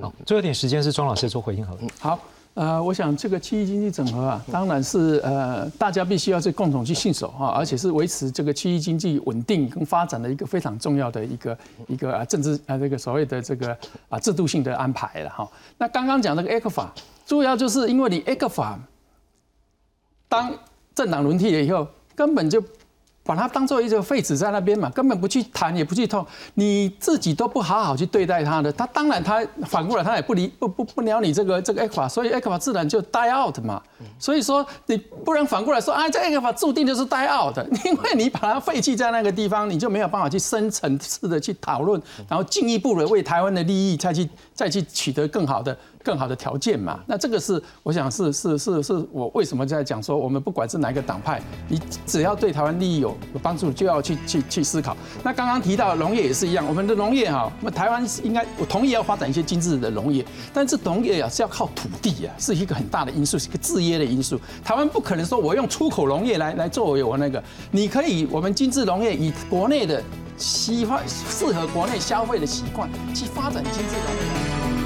[0.00, 1.80] 好，最后一点时间是庄老师做回应好了。
[1.98, 2.18] 好，
[2.54, 13.76] 呃，我想这个区域经济整合啊，当然是呃，大家必须要去共同去信守哈，而且是维持这个区域经济稳定跟发展的一个非常重要的一个一个啊政治啊这个所谓的这个
[14.08, 15.48] 啊制度性的安排了哈。
[15.76, 16.92] 那刚刚讲那个 A 克法，
[17.26, 18.78] 主要就是因为你 A 克法
[20.28, 20.52] 当
[20.94, 22.62] 政党轮替了以后，根本就。
[23.28, 33.82] 把它当做一个废纸在那边嘛，根本不去谈，也不去痛，你自己都不好好去对待它的，他当然他反过来他也不理不不不鸟你这个这个 A 法，所以 A 法自然就 die out 嘛。
[34.18, 42.00] 所以说你不能反过来说啊，这 A 法注定就是 die out，因为你把它废弃在那个地方，你就没有办法去深层次的去讨论，
[42.30, 45.76] 然后进一步的为台湾的利益再去再去取得更好的。
[46.08, 51.38] 更好的条件嘛，那这个是我想是是是是我为什么在讲说，我们不管是哪一个党派，
[51.68, 54.96] 你只要对台湾利益有有帮助，就要去去去思考。
[55.22, 64.40] 那刚刚提到农业也是一样，我们的农业哈，那么台湾应该我同意要发展一些精致的农业，但是农业啊是要靠土地啊，是一个很大的因素，是一个制约的因素。
[64.64, 70.02] 台湾不可能说我用出口农业来来作为我那个，你可以我们精致农业以国内的
[70.38, 74.77] 喜欢适合国内消费的习惯去发展精致农业。